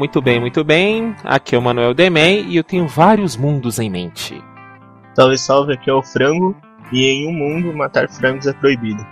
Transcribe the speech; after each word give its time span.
Muito 0.00 0.22
bem, 0.22 0.40
muito 0.40 0.64
bem. 0.64 1.14
Aqui 1.22 1.54
é 1.54 1.58
o 1.58 1.60
Manuel 1.60 1.92
Demen 1.92 2.46
e 2.48 2.56
eu 2.56 2.64
tenho 2.64 2.88
vários 2.88 3.36
mundos 3.36 3.78
em 3.78 3.90
mente. 3.90 4.42
Salve, 5.14 5.36
salve, 5.36 5.74
aqui 5.74 5.90
é 5.90 5.92
o 5.92 6.02
Frango. 6.02 6.56
E 6.90 7.04
em 7.04 7.28
um 7.28 7.32
mundo, 7.34 7.76
matar 7.76 8.08
frangos 8.08 8.46
é 8.46 8.54
proibido. 8.54 9.06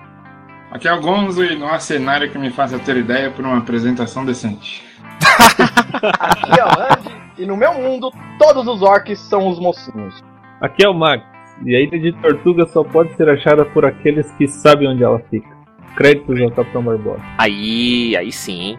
Aqui 0.71 0.89
é 0.89 0.95
o 0.95 0.99
Gonzo 1.03 1.45
e 1.45 1.57
não 1.57 1.69
há 1.69 1.79
cenário 1.79 2.31
que 2.31 2.39
me 2.39 2.51
faça 2.51 2.79
ter 2.79 2.97
ideia 2.97 3.31
por 3.31 3.45
uma 3.45 3.59
apresentação 3.59 4.25
decente. 4.25 4.83
Aqui 6.19 6.59
é 6.59 6.65
o 6.65 6.69
Andy, 6.69 7.17
e 7.37 7.45
no 7.45 7.55
meu 7.55 7.75
mundo, 7.75 8.11
todos 8.39 8.67
os 8.67 8.81
orcs 8.81 9.19
são 9.19 9.47
os 9.47 9.61
mocinhos. 9.61 10.25
Aqui 10.59 10.87
é 10.87 10.89
o 10.89 10.95
Max, 10.95 11.23
e 11.67 11.77
a 11.77 11.81
ilha 11.81 12.01
de 12.01 12.13
Tortuga 12.23 12.67
só 12.67 12.83
pode 12.83 13.15
ser 13.15 13.29
achada 13.29 13.63
por 13.67 13.85
aqueles 13.85 14.31
que 14.39 14.49
sabem 14.49 14.89
onde 14.89 15.05
ela 15.05 15.19
fica. 15.29 15.55
Créditos 15.95 16.41
ao 16.41 16.51
Capitão 16.51 16.83
Barbosa. 16.83 17.21
Aí, 17.37 18.17
aí 18.17 18.33
sim. 18.33 18.79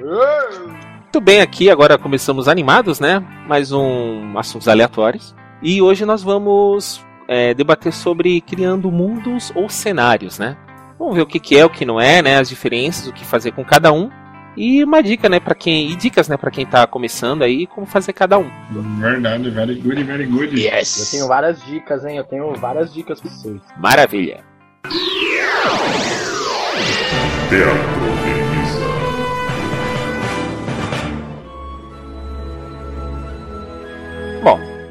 Muito 1.12 1.22
bem, 1.22 1.42
aqui 1.42 1.72
agora 1.72 1.98
começamos 1.98 2.48
animados, 2.48 3.00
né? 3.00 3.20
Mais 3.48 3.72
um 3.72 4.38
assuntos 4.38 4.68
aleatórios. 4.68 5.34
E 5.60 5.82
hoje 5.82 6.06
nós 6.06 6.22
vamos 6.22 7.04
é, 7.28 7.52
debater 7.52 7.92
sobre 7.92 8.40
criando 8.42 8.92
mundos 8.92 9.52
ou 9.56 9.68
cenários, 9.70 10.38
né? 10.38 10.56
Vamos 11.00 11.16
ver 11.16 11.24
o 11.24 11.26
que, 11.26 11.40
que 11.40 11.58
é, 11.58 11.66
o 11.66 11.70
que 11.70 11.84
não 11.84 12.00
é, 12.00 12.22
né? 12.22 12.38
As 12.38 12.48
diferenças, 12.48 13.08
o 13.08 13.12
que 13.12 13.26
fazer 13.26 13.54
com 13.54 13.66
cada 13.66 13.92
um. 13.92 14.12
E 14.56 14.84
uma 14.84 15.02
dica, 15.02 15.28
né, 15.28 15.40
para 15.40 15.56
quem. 15.56 15.90
E 15.90 15.96
dicas, 15.96 16.30
né, 16.30 16.38
para 16.38 16.52
quem 16.52 16.64
tá 16.64 16.86
começando 16.86 17.42
aí, 17.42 17.66
como 17.66 17.88
fazer 17.88 18.14
cada 18.14 18.38
um. 18.38 18.48
Verdade, 19.00 19.50
very 19.50 19.82
good, 19.82 20.04
very 20.04 20.28
good. 20.28 20.64
Eu 20.64 20.84
tenho 21.10 21.28
várias 21.28 21.60
dicas, 21.66 22.06
hein? 22.06 22.18
Eu 22.18 22.24
tenho 22.24 22.54
várias 22.54 22.94
dicas 22.94 23.20
pra 23.20 23.32
vocês. 23.32 23.60
Maravilha. 23.80 24.44
Teatro 27.50 28.39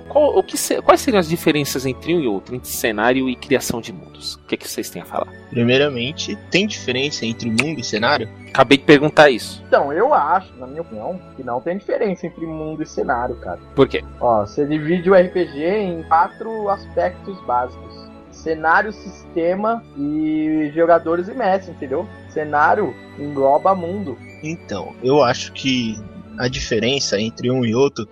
qual- 0.09 0.37
o 0.39 0.43
que 0.43 0.57
se- 0.57 0.81
quais 0.83 1.01
seriam 1.01 1.21
as 1.21 1.29
diferenças 1.29 1.87
entre 1.87 2.15
um 2.15 2.21
e 2.21 2.27
outro, 2.27 2.55
entre 2.55 2.69
cenário 2.69 3.29
e 3.29 3.37
criação 3.37 3.81
de 3.81 3.93
mundos? 3.93 4.35
O 4.35 4.47
que, 4.47 4.57
que 4.57 4.69
vocês 4.69 4.91
têm 4.91 5.03
a 5.03 5.05
falar? 5.05 5.29
Primeiramente, 5.51 6.37
tem 6.51 6.67
diferença 6.67 7.25
entre 7.27 7.49
mundo 7.51 7.79
e 7.81 7.85
cenário? 7.85 8.29
Acabei 8.49 8.79
de 8.79 8.85
perguntar 8.85 9.31
isso. 9.31 9.63
Então, 9.69 9.93
eu 9.93 10.13
acho, 10.15 10.53
na 10.57 10.67
minha 10.67 10.83
opinião, 10.83 11.21
que 11.37 11.43
não 11.45 11.61
tem 11.61 11.77
diferença 11.77 12.27
entre 12.27 12.45
mundo 12.47 12.83
e 12.83 12.87
cenário, 12.87 13.37
cara. 13.37 13.59
Por 13.77 13.87
quê? 13.87 14.03
Ó, 14.21 14.41
você 14.47 14.67
divide 14.67 15.11
o 15.11 15.15
RPG 15.15 15.63
em 15.65 16.03
quatro 16.05 16.69
aspectos 16.69 17.39
básicos: 17.47 17.95
cenário, 18.33 18.93
sistema 18.93 19.83
e 19.97 20.73
jogadores 20.75 21.29
e 21.29 21.35
mestre, 21.35 21.73
entendeu? 21.73 22.09
Cenário 22.31 22.95
engloba 23.19 23.75
mundo. 23.75 24.17
Então, 24.43 24.95
eu 25.03 25.23
acho 25.23 25.53
que 25.53 25.97
a 26.39 26.47
diferença 26.49 27.21
entre 27.21 27.51
um 27.51 27.65
e 27.65 27.75
outro 27.75 28.09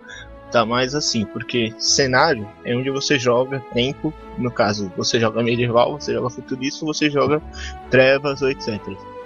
tá 0.56 0.66
mais 0.66 0.94
assim, 0.94 1.24
porque 1.26 1.74
cenário 1.78 2.48
é 2.64 2.74
onde 2.74 2.90
você 2.90 3.18
joga 3.18 3.60
tempo, 3.74 4.12
no 4.38 4.50
caso, 4.50 4.90
você 4.96 5.20
joga 5.20 5.42
medieval, 5.42 6.00
você 6.00 6.14
joga 6.14 6.30
futurista, 6.30 6.84
você 6.84 7.10
joga 7.10 7.42
trevas 7.90 8.40
ou 8.40 8.50
etc. 8.50 8.80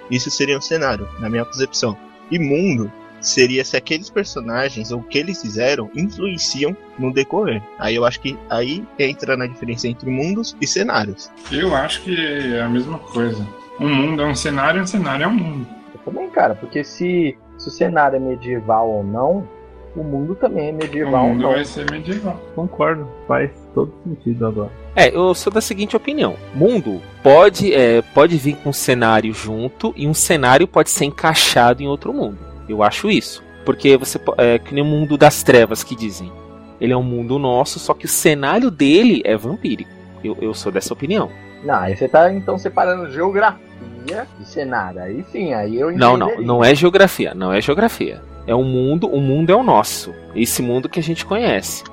Isso 0.09 0.29
seria 0.29 0.57
um 0.57 0.61
cenário, 0.61 1.07
na 1.19 1.29
minha 1.29 1.45
concepção. 1.45 1.97
E 2.29 2.37
mundo 2.37 2.91
seria 3.21 3.63
se 3.63 3.77
aqueles 3.77 4.09
personagens 4.09 4.91
ou 4.91 4.99
o 4.99 5.03
que 5.03 5.17
eles 5.17 5.41
fizeram 5.41 5.89
influenciam 5.95 6.75
no 6.99 7.13
decorrer. 7.13 7.61
Aí 7.79 7.95
eu 7.95 8.03
acho 8.03 8.19
que 8.19 8.37
aí 8.49 8.83
entra 8.99 9.37
na 9.37 9.45
diferença 9.45 9.87
entre 9.87 10.09
mundos 10.09 10.57
e 10.59 10.67
cenários. 10.67 11.31
Eu 11.51 11.73
acho 11.75 12.01
que 12.01 12.15
é 12.55 12.61
a 12.61 12.67
mesma 12.67 12.99
coisa. 12.99 13.47
Um 13.79 13.93
mundo 13.93 14.21
é 14.21 14.25
um 14.25 14.35
cenário, 14.35 14.81
um 14.81 14.87
cenário 14.87 15.23
é 15.23 15.27
um 15.27 15.33
mundo. 15.33 15.67
Eu 15.93 15.99
também, 16.01 16.29
cara, 16.29 16.55
porque 16.55 16.83
se, 16.83 17.37
se 17.57 17.67
o 17.67 17.71
cenário 17.71 18.17
é 18.17 18.19
medieval 18.19 18.89
ou 18.89 19.03
não, 19.03 19.47
o 19.95 20.03
mundo 20.03 20.35
também 20.35 20.69
é 20.69 20.71
O 20.71 20.75
medieval 20.75 21.23
ou 21.23 21.29
mundo 21.29 21.41
não. 21.43 21.51
vai 21.51 21.65
ser 21.65 21.89
medieval. 21.91 22.39
Concordo, 22.55 23.07
faz 23.27 23.51
todo 23.73 23.93
sentido 24.03 24.47
agora. 24.47 24.71
É, 24.95 25.15
eu 25.15 25.33
sou 25.33 25.51
da 25.51 25.61
seguinte 25.61 25.95
opinião: 25.95 26.35
mundo 26.53 27.01
pode, 27.23 27.73
é, 27.73 28.01
pode 28.01 28.37
vir 28.37 28.55
com 28.57 28.69
um 28.69 28.73
cenário 28.73 29.33
junto 29.33 29.93
e 29.95 30.07
um 30.07 30.13
cenário 30.13 30.67
pode 30.67 30.89
ser 30.89 31.05
encaixado 31.05 31.81
em 31.81 31.87
outro 31.87 32.13
mundo. 32.13 32.37
Eu 32.67 32.83
acho 32.83 33.09
isso. 33.09 33.43
Porque 33.65 33.95
você 33.95 34.19
é 34.37 34.57
que 34.57 34.73
nem 34.73 34.83
o 34.83 34.87
mundo 34.87 35.17
das 35.17 35.43
trevas 35.43 35.83
que 35.83 35.95
dizem. 35.95 36.31
Ele 36.79 36.93
é 36.93 36.97
um 36.97 37.03
mundo 37.03 37.37
nosso, 37.37 37.77
só 37.77 37.93
que 37.93 38.05
o 38.05 38.09
cenário 38.09 38.71
dele 38.71 39.21
é 39.23 39.37
vampírico. 39.37 39.91
Eu, 40.23 40.35
eu 40.41 40.53
sou 40.53 40.71
dessa 40.71 40.93
opinião. 40.93 41.29
Não, 41.63 41.75
aí 41.75 41.95
você 41.95 42.07
tá 42.07 42.33
então 42.33 42.57
separando 42.57 43.11
geografia 43.11 44.27
e 44.39 44.45
cenário. 44.45 44.99
Aí 44.99 45.23
sim, 45.31 45.53
aí 45.53 45.79
eu 45.79 45.91
Não, 45.91 46.17
não, 46.17 46.25
entenderia. 46.27 46.47
não 46.47 46.63
é 46.63 46.73
geografia, 46.73 47.33
não 47.35 47.53
é 47.53 47.61
geografia. 47.61 48.21
É 48.47 48.55
um 48.55 48.63
mundo, 48.63 49.07
o 49.07 49.19
mundo 49.19 49.51
é 49.51 49.55
o 49.55 49.63
nosso. 49.63 50.13
Esse 50.35 50.61
mundo 50.61 50.89
que 50.89 50.99
a 50.99 51.03
gente 51.03 51.25
conhece. 51.25 51.83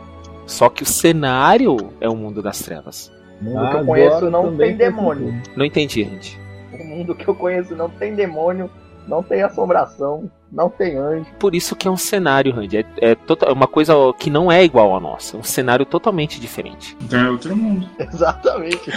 Só 0.47 0.69
que 0.69 0.83
o 0.83 0.87
cenário 0.87 1.93
é 2.01 2.09
o 2.09 2.17
mundo 2.17 2.43
das 2.43 2.59
trevas. 2.61 3.13
O 3.41 3.45
mundo 3.45 3.55
que 3.61 3.67
Agora 3.67 3.79
eu 3.81 3.87
conheço 3.87 4.31
não 4.31 4.57
tem 4.57 4.77
demônio. 4.77 5.43
Não 5.55 5.65
entendi, 5.65 6.05
gente. 6.05 6.41
O 6.73 6.85
mundo 6.85 7.15
que 7.15 7.29
eu 7.29 7.35
conheço 7.35 7.77
não 7.77 7.89
tem 7.91 8.15
demônio, 8.15 8.71
não 9.07 9.23
tem 9.23 9.43
assombração, 9.43 10.31
não 10.51 10.69
tem 10.71 10.97
anjo. 10.97 11.27
Por 11.39 11.55
isso 11.55 11.77
que 11.77 11.87
é 11.87 11.91
um 11.91 11.97
cenário, 11.97 12.53
Randy. 12.55 12.79
É, 12.79 12.85
é 13.11 13.15
tota- 13.15 13.47
é 13.47 13.53
uma 13.53 13.67
coisa 13.67 13.95
que 14.19 14.31
não 14.31 14.51
é 14.51 14.65
igual 14.65 14.93
ao 14.95 15.01
nosso. 15.01 15.37
É 15.37 15.39
um 15.39 15.43
cenário 15.43 15.85
totalmente 15.85 16.41
diferente. 16.41 16.97
Então 17.03 17.21
é 17.21 17.31
outro 17.31 17.55
mundo. 17.57 17.87
Exatamente. 18.01 18.91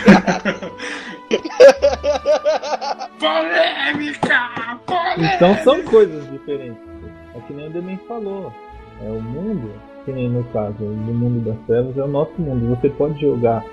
Polêmica! 3.20 4.40
Polêmica! 4.86 5.36
Então 5.36 5.56
são 5.64 5.84
coisas 5.84 6.30
diferentes. 6.32 6.91
Que 7.52 7.58
nem 7.58 7.68
o 7.68 7.70
Demen 7.70 8.00
falou. 8.08 8.52
É 9.06 9.10
o 9.10 9.22
mundo, 9.22 9.72
que 10.06 10.12
nem 10.12 10.30
no 10.30 10.44
caso 10.46 10.76
do 10.78 10.86
mundo 11.14 11.44
das 11.44 11.58
trevas, 11.68 11.98
é 11.98 12.04
o 12.04 12.08
nosso 12.08 12.32
mundo. 12.40 12.76
Você 12.76 12.90
pode 12.90 13.20
jogar 13.20 13.64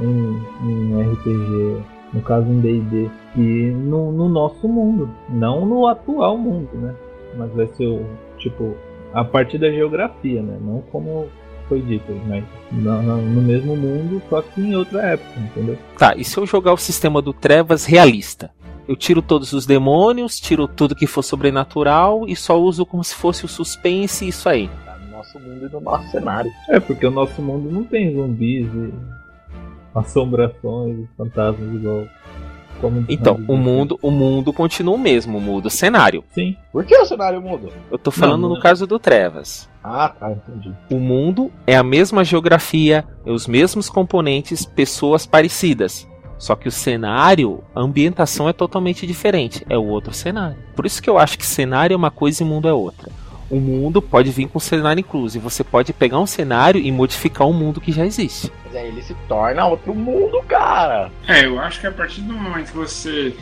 um, 0.00 0.40
um 0.64 1.12
RPG, 1.12 1.82
no 2.12 2.20
caso 2.22 2.46
um 2.46 2.60
D&D, 2.60 3.08
e 3.36 3.70
no, 3.70 4.12
no 4.12 4.28
nosso 4.28 4.68
mundo, 4.68 5.08
não 5.30 5.64
no 5.64 5.86
atual 5.86 6.36
mundo, 6.36 6.68
né? 6.74 6.94
Mas 7.38 7.50
vai 7.52 7.66
ser 7.68 7.86
o, 7.86 8.04
tipo, 8.38 8.74
a 9.14 9.24
partir 9.24 9.56
da 9.58 9.70
geografia, 9.70 10.42
né? 10.42 10.58
Não 10.60 10.82
como 10.92 11.28
foi 11.68 11.80
dito, 11.80 12.12
mas 12.26 12.44
no- 12.72 13.16
no 13.22 13.40
mesmo 13.40 13.74
mundo, 13.76 14.20
só 14.28 14.42
que 14.42 14.60
em 14.60 14.74
outra 14.74 15.00
época, 15.12 15.40
entendeu? 15.40 15.78
Tá, 15.96 16.14
e 16.16 16.24
se 16.24 16.36
eu 16.36 16.44
jogar 16.44 16.72
o 16.74 16.76
sistema 16.76 17.22
do 17.22 17.32
Trevas 17.32 17.86
realista? 17.86 18.50
Eu 18.88 18.96
tiro 18.96 19.22
todos 19.22 19.52
os 19.52 19.64
demônios, 19.64 20.40
tiro 20.40 20.66
tudo 20.66 20.94
que 20.94 21.06
for 21.06 21.22
sobrenatural 21.22 22.24
e 22.26 22.34
só 22.34 22.60
uso 22.60 22.84
como 22.84 23.02
se 23.04 23.14
fosse 23.14 23.44
o 23.44 23.48
suspense 23.48 24.24
e 24.24 24.28
isso 24.28 24.48
aí. 24.48 24.68
Tá 24.84 24.98
no 24.98 25.16
nosso 25.16 25.38
mundo 25.38 25.66
e 25.66 25.72
no 25.72 25.80
nosso 25.80 26.10
cenário. 26.10 26.50
É, 26.68 26.80
porque 26.80 27.06
o 27.06 27.10
nosso 27.10 27.40
mundo 27.40 27.70
não 27.70 27.84
tem 27.84 28.12
zumbis 28.14 28.66
e 28.66 28.92
assombrações 29.94 30.98
e 30.98 31.08
fantasmas 31.16 31.74
igual. 31.74 32.04
Como 32.80 33.04
Então, 33.08 33.38
o 33.46 33.56
mundo, 33.56 33.96
o 34.02 34.10
mundo 34.10 34.52
continua 34.52 34.96
o 34.96 34.98
mesmo, 34.98 35.40
muda 35.40 35.68
o 35.68 35.70
cenário. 35.70 36.24
Sim. 36.32 36.56
Por 36.72 36.84
que 36.84 36.96
o 36.96 37.04
cenário 37.06 37.40
mudou? 37.40 37.70
Eu 37.90 37.98
tô 37.98 38.10
falando 38.10 38.40
Não, 38.42 38.48
no 38.48 38.54
não 38.54 38.60
é. 38.60 38.62
caso 38.62 38.86
do 38.88 38.98
Trevas. 38.98 39.68
Ah, 39.84 40.08
tá, 40.08 40.32
entendi. 40.32 40.74
O 40.90 40.96
mundo 40.98 41.52
é 41.66 41.76
a 41.76 41.82
mesma 41.84 42.24
geografia, 42.24 43.04
é 43.24 43.30
os 43.30 43.46
mesmos 43.46 43.88
componentes, 43.88 44.64
pessoas 44.66 45.24
parecidas. 45.26 46.08
Só 46.42 46.56
que 46.56 46.66
o 46.66 46.72
cenário, 46.72 47.62
a 47.72 47.80
ambientação 47.80 48.48
é 48.48 48.52
totalmente 48.52 49.06
diferente. 49.06 49.64
É 49.70 49.78
o 49.78 49.84
outro 49.84 50.12
cenário. 50.12 50.56
Por 50.74 50.84
isso 50.84 51.00
que 51.00 51.08
eu 51.08 51.16
acho 51.16 51.38
que 51.38 51.46
cenário 51.46 51.94
é 51.94 51.96
uma 51.96 52.10
coisa 52.10 52.42
e 52.42 52.44
mundo 52.44 52.66
é 52.66 52.72
outra. 52.72 53.12
O 53.48 53.60
mundo 53.60 54.02
pode 54.02 54.28
vir 54.32 54.48
com 54.48 54.58
cenário 54.58 54.98
incluso. 54.98 55.36
E 55.38 55.40
você 55.40 55.62
pode 55.62 55.92
pegar 55.92 56.18
um 56.18 56.26
cenário 56.26 56.80
e 56.80 56.90
modificar 56.90 57.46
um 57.46 57.52
mundo 57.52 57.80
que 57.80 57.92
já 57.92 58.04
existe. 58.04 58.50
Mas 58.64 58.74
aí 58.74 58.88
ele 58.88 59.02
se 59.02 59.14
torna 59.28 59.64
outro 59.66 59.94
mundo, 59.94 60.42
cara. 60.48 61.12
É, 61.28 61.46
eu 61.46 61.60
acho 61.60 61.80
que 61.80 61.86
a 61.86 61.92
partir 61.92 62.22
do 62.22 62.32
momento 62.32 62.72
que 62.72 62.76
você. 62.76 63.36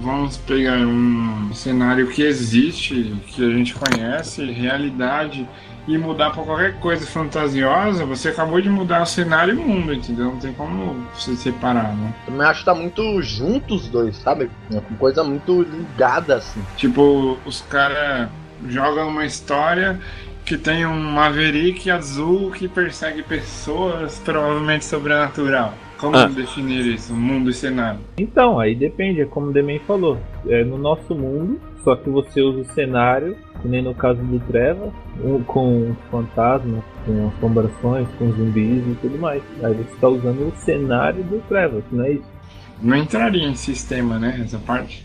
Vamos 0.00 0.36
pegar 0.36 0.78
um 0.78 1.52
cenário 1.52 2.06
que 2.06 2.22
existe, 2.22 3.12
que 3.26 3.44
a 3.44 3.50
gente 3.50 3.74
conhece, 3.74 4.44
realidade, 4.52 5.46
e 5.88 5.98
mudar 5.98 6.30
pra 6.30 6.42
qualquer 6.42 6.74
coisa 6.80 7.06
fantasiosa, 7.06 8.04
você 8.04 8.28
acabou 8.28 8.60
de 8.60 8.68
mudar 8.68 9.02
o 9.02 9.06
cenário 9.06 9.54
e 9.54 9.56
o 9.56 9.60
mundo, 9.60 9.92
entendeu? 9.92 10.26
Não 10.26 10.38
tem 10.38 10.52
como 10.52 11.06
você 11.14 11.34
separar, 11.36 11.94
né? 11.96 12.14
Também 12.26 12.46
acho 12.46 12.60
que 12.60 12.66
tá 12.66 12.74
muito 12.74 13.22
juntos 13.22 13.82
os 13.82 13.88
dois, 13.88 14.16
sabe? 14.16 14.50
É 14.70 14.74
uma 14.74 14.98
coisa 14.98 15.24
muito 15.24 15.62
ligada, 15.62 16.36
assim. 16.36 16.62
Tipo, 16.76 17.38
os 17.44 17.62
caras 17.62 18.28
joga 18.68 19.04
uma 19.04 19.24
história 19.24 19.98
que 20.44 20.56
tem 20.56 20.84
um 20.84 21.00
Maverick 21.12 21.90
azul 21.90 22.50
que 22.50 22.68
persegue 22.68 23.22
pessoas, 23.22 24.20
provavelmente 24.24 24.84
sobrenatural. 24.84 25.74
Como 26.00 26.16
Ah. 26.16 26.26
definir 26.26 26.86
isso? 26.86 27.14
Mundo 27.14 27.50
e 27.50 27.52
cenário. 27.52 28.00
Então, 28.18 28.58
aí 28.58 28.74
depende, 28.74 29.20
é 29.20 29.26
como 29.26 29.48
o 29.48 29.52
Demen 29.52 29.78
falou. 29.80 30.18
É 30.48 30.64
no 30.64 30.78
nosso 30.78 31.14
mundo, 31.14 31.60
só 31.84 31.94
que 31.94 32.08
você 32.08 32.40
usa 32.40 32.60
o 32.60 32.74
cenário, 32.74 33.36
que 33.60 33.68
nem 33.68 33.82
no 33.82 33.94
caso 33.94 34.20
do 34.22 34.40
Treva, 34.40 34.90
com 35.46 35.94
fantasmas, 36.10 36.82
com 37.04 37.28
assombrações, 37.28 38.08
com 38.18 38.32
zumbis 38.32 38.82
e 38.86 38.96
tudo 39.02 39.18
mais. 39.18 39.42
Aí 39.62 39.74
você 39.74 39.92
está 39.94 40.08
usando 40.08 40.48
o 40.48 40.52
cenário 40.56 41.22
do 41.24 41.38
Treva, 41.48 41.82
não 41.92 42.04
é 42.04 42.12
isso? 42.12 42.30
Não 42.82 42.96
entraria 42.96 43.46
em 43.46 43.54
sistema, 43.54 44.18
né? 44.18 44.40
Essa 44.42 44.58
parte. 44.58 45.04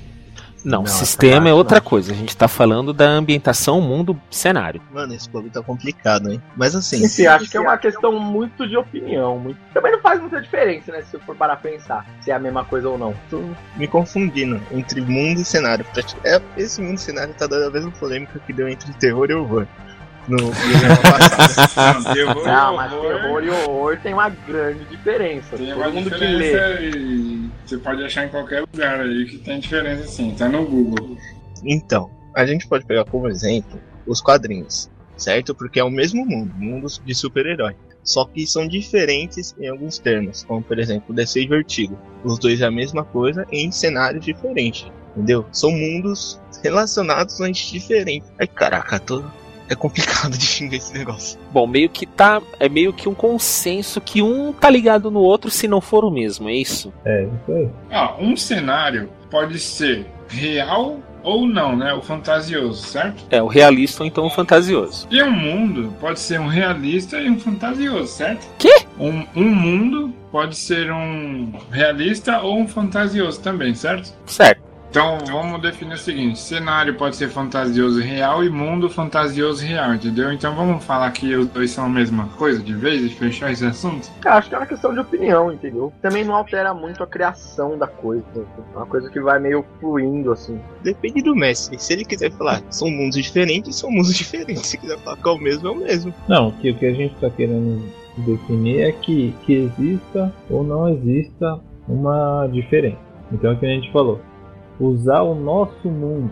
Não, 0.65 0.79
Não, 0.79 0.87
sistema 0.87 1.45
essa 1.45 1.49
é 1.49 1.53
outra 1.53 1.75
parte 1.75 1.89
coisa. 1.89 2.11
A 2.11 2.15
gente 2.15 2.35
tá 2.35 2.47
falando 2.47 2.91
da 2.91 3.05
ambientação, 3.05 3.79
mundo, 3.79 4.19
cenário. 4.31 4.81
Mano, 4.91 5.13
esse 5.13 5.29
bagulho 5.29 5.51
tá 5.51 5.61
complicado, 5.61 6.31
hein? 6.31 6.41
Mas 6.57 6.75
assim, 6.75 6.97
Sim, 6.97 7.07
sim, 7.07 7.27
acho 7.27 7.49
que 7.49 7.55
é 7.55 7.59
uma 7.59 7.77
questão 7.77 8.19
muito 8.19 8.67
de 8.67 8.75
opinião. 8.75 9.37
Muito... 9.37 9.59
Também 9.73 9.91
não 9.91 10.01
faz 10.01 10.19
muita 10.19 10.41
diferença, 10.41 10.91
né? 10.91 11.03
Se 11.03 11.15
eu 11.15 11.19
for 11.21 11.35
parar 11.35 11.57
pensar 11.57 12.05
se 12.21 12.31
é 12.31 12.33
a 12.33 12.39
mesma 12.39 12.65
coisa 12.65 12.89
ou 12.89 12.97
não. 12.97 13.13
tô 13.29 13.41
me 13.75 13.87
confundindo 13.87 14.59
entre 14.71 15.01
mundo 15.01 15.39
e 15.39 15.45
cenário. 15.45 15.85
É, 16.23 16.41
esse 16.57 16.81
mundo 16.81 16.95
e 16.95 17.01
cenário 17.01 17.33
tá 17.35 17.45
dando 17.45 17.67
a 17.67 17.71
mesma 17.71 17.91
polêmica 17.91 18.39
que 18.39 18.51
deu 18.51 18.67
entre 18.67 18.91
terror 18.93 19.29
e 19.29 19.33
horror. 19.35 19.67
No 20.27 20.37
programa 20.37 20.97
passado. 21.37 22.03
Não, 22.05 22.13
terror 22.13 22.41
e 22.41 22.45
Não, 22.47 22.75
mas 22.75 22.93
horror 22.93 23.21
terror 23.21 23.43
e 23.43 23.49
horror 23.49 23.97
tem 24.01 24.13
uma 24.13 24.29
grande 24.29 24.85
diferença. 24.85 25.57
Tem 25.57 25.67
Todo 25.67 25.77
uma 25.77 25.89
mundo 25.89 26.09
que 26.11 26.25
lê. 26.25 26.51
diferença 26.51 26.97
e 26.97 27.49
você 27.65 27.77
pode 27.77 28.03
achar 28.03 28.25
em 28.25 28.29
qualquer 28.29 28.61
lugar 28.61 29.01
aí 29.01 29.25
que 29.25 29.37
tem 29.37 29.59
diferença 29.59 30.07
sim. 30.07 30.33
Tá 30.37 30.47
no 30.49 30.65
Google. 30.65 31.17
Então, 31.63 32.09
a 32.35 32.45
gente 32.45 32.67
pode 32.67 32.85
pegar 32.85 33.05
como 33.05 33.27
exemplo 33.27 33.79
os 34.05 34.21
quadrinhos, 34.21 34.89
certo? 35.17 35.53
Porque 35.55 35.79
é 35.79 35.83
o 35.83 35.89
mesmo 35.89 36.25
mundo, 36.25 36.53
mundo 36.55 36.87
de 37.03 37.15
super-herói. 37.15 37.75
Só 38.03 38.23
que 38.25 38.45
são 38.45 38.67
diferentes 38.67 39.55
em 39.59 39.67
alguns 39.67 39.97
termos, 39.97 40.43
como 40.43 40.61
por 40.61 40.77
exemplo 40.77 41.13
DC 41.13 41.41
e 41.41 41.47
Vertigo. 41.47 41.97
Os 42.23 42.37
dois 42.37 42.61
é 42.61 42.65
a 42.65 42.71
mesma 42.71 43.03
coisa 43.03 43.47
em 43.51 43.71
cenários 43.71 44.23
diferentes, 44.23 44.91
entendeu? 45.15 45.43
São 45.51 45.71
mundos 45.71 46.39
relacionados, 46.63 47.39
mas 47.39 47.57
diferentes. 47.57 48.31
Ai 48.39 48.47
caraca, 48.47 48.99
tô... 48.99 49.23
é 49.69 49.75
complicado 49.75 50.31
de 50.37 50.45
xingar 50.45 50.77
esse 50.77 50.93
negócio. 50.93 51.39
Bom, 51.51 51.67
meio 51.67 51.89
que 51.89 52.05
tá. 52.05 52.41
É 52.59 52.69
meio 52.69 52.93
que 52.93 53.09
um 53.09 53.13
consenso 53.13 53.99
que 54.01 54.21
um 54.21 54.53
tá 54.53 54.69
ligado 54.69 55.09
no 55.11 55.19
outro 55.19 55.49
se 55.49 55.67
não 55.67 55.81
for 55.81 56.03
o 56.03 56.11
mesmo, 56.11 56.49
é 56.49 56.55
isso? 56.55 56.93
É, 57.03 57.23
isso 57.23 57.51
aí. 57.51 57.69
Ah, 57.91 58.15
um 58.19 58.35
cenário 58.35 59.09
pode 59.29 59.59
ser 59.59 60.05
real 60.27 60.99
ou 61.25 61.47
não, 61.47 61.75
né? 61.75 61.93
O 61.93 62.01
fantasioso, 62.01 62.85
certo? 62.85 63.25
É, 63.31 63.41
o 63.41 63.47
realista 63.47 64.03
ou 64.03 64.07
então 64.07 64.25
o 64.25 64.29
fantasioso. 64.29 65.07
E 65.09 65.21
um 65.23 65.31
mundo 65.31 65.93
pode 65.99 66.19
ser 66.19 66.39
um 66.39 66.47
realista 66.47 67.19
e 67.19 67.29
um 67.29 67.39
fantasioso, 67.39 68.07
certo? 68.07 68.47
Quê? 68.59 68.85
Um, 68.99 69.25
um 69.35 69.55
mundo 69.55 70.13
pode 70.31 70.55
ser 70.55 70.91
um 70.91 71.51
realista 71.71 72.41
ou 72.41 72.59
um 72.59 72.67
fantasioso 72.67 73.41
também, 73.41 73.73
certo? 73.73 74.13
Certo. 74.27 74.64
Então 74.95 75.17
vamos 75.29 75.61
definir 75.61 75.95
o 75.95 75.97
seguinte: 75.97 76.39
cenário 76.39 76.95
pode 76.95 77.17
ser 77.17 77.27
fantasioso 77.27 77.99
e 77.99 78.03
real 78.05 78.45
e 78.45 78.49
mundo 78.49 78.89
fantasioso 78.89 79.65
e 79.65 79.67
real, 79.67 79.93
entendeu? 79.93 80.31
Então 80.31 80.55
vamos 80.55 80.85
falar 80.85 81.11
que 81.11 81.35
os 81.35 81.49
dois 81.49 81.71
são 81.71 81.87
a 81.87 81.89
mesma 81.89 82.29
coisa 82.37 82.63
de 82.63 82.73
vez 82.73 83.03
e 83.03 83.09
fechar 83.09 83.51
esse 83.51 83.65
assunto? 83.65 84.09
Cara, 84.21 84.37
acho 84.37 84.47
que 84.47 84.55
é 84.55 84.57
uma 84.57 84.65
questão 84.65 84.93
de 84.93 85.01
opinião, 85.01 85.51
entendeu? 85.51 85.91
Também 86.01 86.23
não 86.23 86.33
altera 86.33 86.73
muito 86.73 87.03
a 87.03 87.07
criação 87.07 87.77
da 87.77 87.87
coisa. 87.87 88.23
É 88.73 88.77
uma 88.77 88.85
coisa 88.85 89.09
que 89.09 89.19
vai 89.19 89.37
meio 89.37 89.65
fluindo, 89.81 90.31
assim. 90.31 90.57
Depende 90.81 91.21
do 91.21 91.35
mestre. 91.35 91.77
Se 91.77 91.91
ele 91.91 92.05
quiser 92.05 92.31
falar 92.31 92.63
são 92.69 92.89
mundos 92.89 93.21
diferentes, 93.21 93.75
são 93.75 93.91
mundos 93.91 94.13
diferentes. 94.15 94.65
Se 94.65 94.77
quiser 94.77 94.97
falar 94.99 95.17
que 95.17 95.27
é 95.27 95.31
o 95.33 95.37
mesmo, 95.37 95.67
é 95.67 95.71
o 95.71 95.75
mesmo. 95.75 96.13
Não, 96.29 96.51
que 96.51 96.71
o 96.71 96.75
que 96.75 96.85
a 96.85 96.93
gente 96.93 97.13
está 97.15 97.29
querendo 97.29 97.83
definir 98.19 98.79
é 98.79 98.93
que, 98.93 99.35
que 99.45 99.55
exista 99.55 100.33
ou 100.49 100.63
não 100.63 100.87
exista 100.87 101.59
uma 101.85 102.47
diferença. 102.47 103.03
Então 103.29 103.51
é 103.51 103.53
o 103.55 103.59
que 103.59 103.65
a 103.65 103.69
gente 103.69 103.91
falou. 103.91 104.21
Usar 104.79 105.21
o 105.21 105.35
nosso 105.35 105.89
mundo 105.89 106.31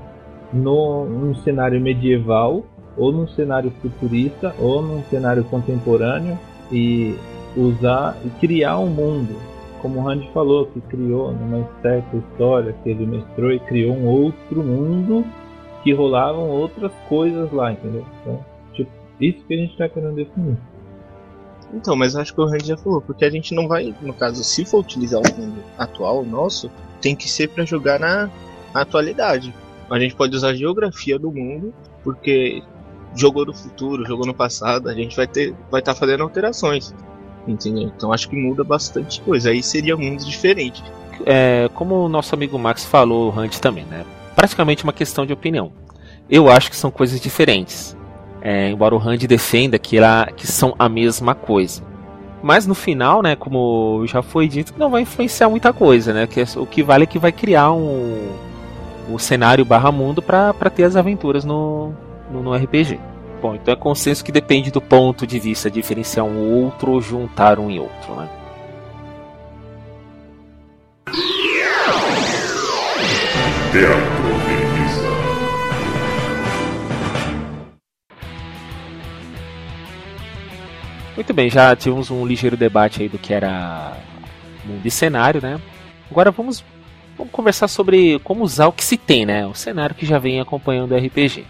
no, 0.52 1.06
num 1.06 1.36
cenário 1.36 1.80
medieval, 1.80 2.64
ou 2.96 3.12
num 3.12 3.28
cenário 3.28 3.72
futurista, 3.82 4.54
ou 4.60 4.82
num 4.82 5.04
cenário 5.04 5.44
contemporâneo, 5.46 6.38
e 6.72 7.16
usar 7.56 8.18
e 8.26 8.30
criar 8.40 8.80
um 8.80 8.88
mundo. 8.88 9.36
Como 9.82 10.00
o 10.00 10.04
Randy 10.04 10.30
falou, 10.34 10.68
que 10.68 10.80
criou 10.82 11.32
numa 11.32 11.68
certa 11.82 12.16
história 12.16 12.74
que 12.84 12.90
ele 12.90 13.06
mestrou 13.06 13.52
e 13.52 13.60
criou 13.60 13.94
um 13.94 14.08
outro 14.08 14.64
mundo 14.64 15.26
que 15.84 15.94
rolavam 15.94 16.50
outras 16.50 16.92
coisas 17.10 17.52
lá, 17.52 17.74
entendeu? 17.74 18.06
Então, 18.22 18.46
tipo, 18.74 18.90
isso 19.20 19.46
que 19.46 19.54
a 19.54 19.58
gente 19.58 19.72
está 19.72 19.90
querendo 19.90 20.16
definir. 20.16 20.58
Então, 21.74 21.96
mas 21.96 22.16
acho 22.16 22.34
que 22.34 22.40
o 22.40 22.46
Randy 22.46 22.68
já 22.68 22.78
falou, 22.78 23.02
porque 23.02 23.26
a 23.26 23.30
gente 23.30 23.54
não 23.54 23.68
vai, 23.68 23.94
no 24.02 24.14
caso, 24.14 24.44
se 24.44 24.64
for 24.64 24.80
utilizar 24.80 25.20
o 25.20 25.42
mundo 25.42 25.60
atual, 25.78 26.24
nosso, 26.24 26.72
tem 27.04 27.16
que 27.16 27.30
ser 27.30 27.50
pra 27.50 27.66
jogar 27.66 28.00
na 28.00 28.30
atualidade. 28.74 29.54
A 29.92 30.00
gente 30.00 30.16
pode 30.16 30.34
usar 30.36 30.50
a 30.50 30.56
geografia 30.56 31.20
do 31.20 31.30
mundo, 31.30 31.74
porque 32.02 32.64
jogou 33.14 33.46
no 33.46 33.54
futuro, 33.54 34.06
jogou 34.06 34.26
no 34.26 34.34
passado, 34.34 34.90
a 34.90 34.94
gente 34.94 35.16
vai 35.16 35.28
ter, 35.28 35.54
vai 35.70 35.82
estar 35.82 35.94
fazendo 35.94 36.24
alterações. 36.24 36.96
Entendeu? 37.46 37.92
Então 37.96 38.14
acho 38.14 38.30
que 38.30 38.36
muda 38.38 38.64
bastante 38.64 39.22
coisa. 39.22 39.50
Aí 39.50 39.62
seria 39.62 39.98
mundos 39.98 40.26
diferentes. 40.26 40.82
É, 41.26 41.70
como 41.74 42.06
o 42.06 42.10
nosso 42.10 42.34
amigo 42.34 42.58
Max 42.58 42.86
falou, 42.86 43.38
Hunt 43.38 43.60
também, 43.60 43.84
né? 43.84 44.06
Praticamente 44.34 44.86
uma 44.86 44.94
questão 44.94 45.26
de 45.26 45.34
opinião. 45.34 45.74
Eu 46.30 46.50
acho 46.50 46.70
que 46.70 46.76
são 46.78 46.90
coisas 46.90 47.20
diferentes. 47.20 47.96
É, 48.42 48.70
embora 48.70 48.96
o 48.96 48.98
Randy 48.98 49.28
defenda 49.28 49.78
que, 49.78 49.98
ela, 49.98 50.26
que 50.26 50.48
são 50.48 50.74
a 50.80 50.88
mesma 50.88 51.36
coisa. 51.36 51.84
Mas 52.44 52.68
no 52.68 52.76
final, 52.76 53.22
né, 53.22 53.38
como 53.38 54.04
já 54.06 54.22
foi 54.22 54.50
dito, 54.50 54.74
não 54.78 54.90
vai 54.90 55.04
influenciar 55.04 55.48
muita 55.50 55.72
coisa, 55.72 56.12
né? 56.12 56.28
Que 56.28 56.42
é- 56.42 56.46
o 56.58 56.66
que 56.66 56.84
vale 56.84 57.06
é 57.06 57.08
que 57.08 57.18
vai 57.18 57.32
criar 57.32 57.72
um, 57.72 58.34
um 59.10 59.18
cenário 59.18 59.64
barra 59.64 59.94
mundo 59.94 60.22
para 60.22 60.54
ter 60.70 60.84
as 60.84 60.98
aventuras 60.98 61.46
no, 61.46 61.94
no, 62.30 62.44
no 62.44 62.54
RPG. 62.54 63.00
Bom, 63.42 63.56
então 63.56 63.74
é 63.74 63.78
consenso 63.78 64.26
que 64.26 64.32
depende 64.32 64.72
do 64.72 64.82
ponto 64.82 65.26
de 65.26 65.40
vista 65.40 65.72
diferenciar 65.72 66.26
um 66.26 66.66
outro 66.66 66.92
ou 66.92 67.02
juntar 67.02 67.58
um 67.60 67.72
e 67.72 67.80
outro, 67.80 68.14
né? 68.16 68.28
Teatro 73.72 74.23
Muito 81.16 81.34
bem, 81.34 81.50
já 81.50 81.76
tivemos 81.76 82.10
um 82.10 82.26
ligeiro 82.26 82.58
debate 82.58 83.02
aí 83.02 83.10
do 83.10 83.20
que 83.20 83.34
era 83.34 83.96
mundo 84.66 84.86
e 84.86 84.90
cenário, 84.90 85.40
né? 85.42 85.60
Agora 86.10 86.32
vamos, 86.32 86.64
vamos 87.18 87.32
conversar 87.32 87.68
sobre 87.68 88.20
como 88.24 88.44
usar 88.44 88.68
o 88.68 88.72
que 88.72 88.84
se 88.84 88.98
tem, 88.98 89.26
né? 89.26 89.46
O 89.46 89.54
cenário 89.54 89.96
que 89.96 90.06
já 90.06 90.18
vem 90.18 90.40
acompanhando 90.40 90.94
o 90.94 90.98
RPG. 90.98 91.46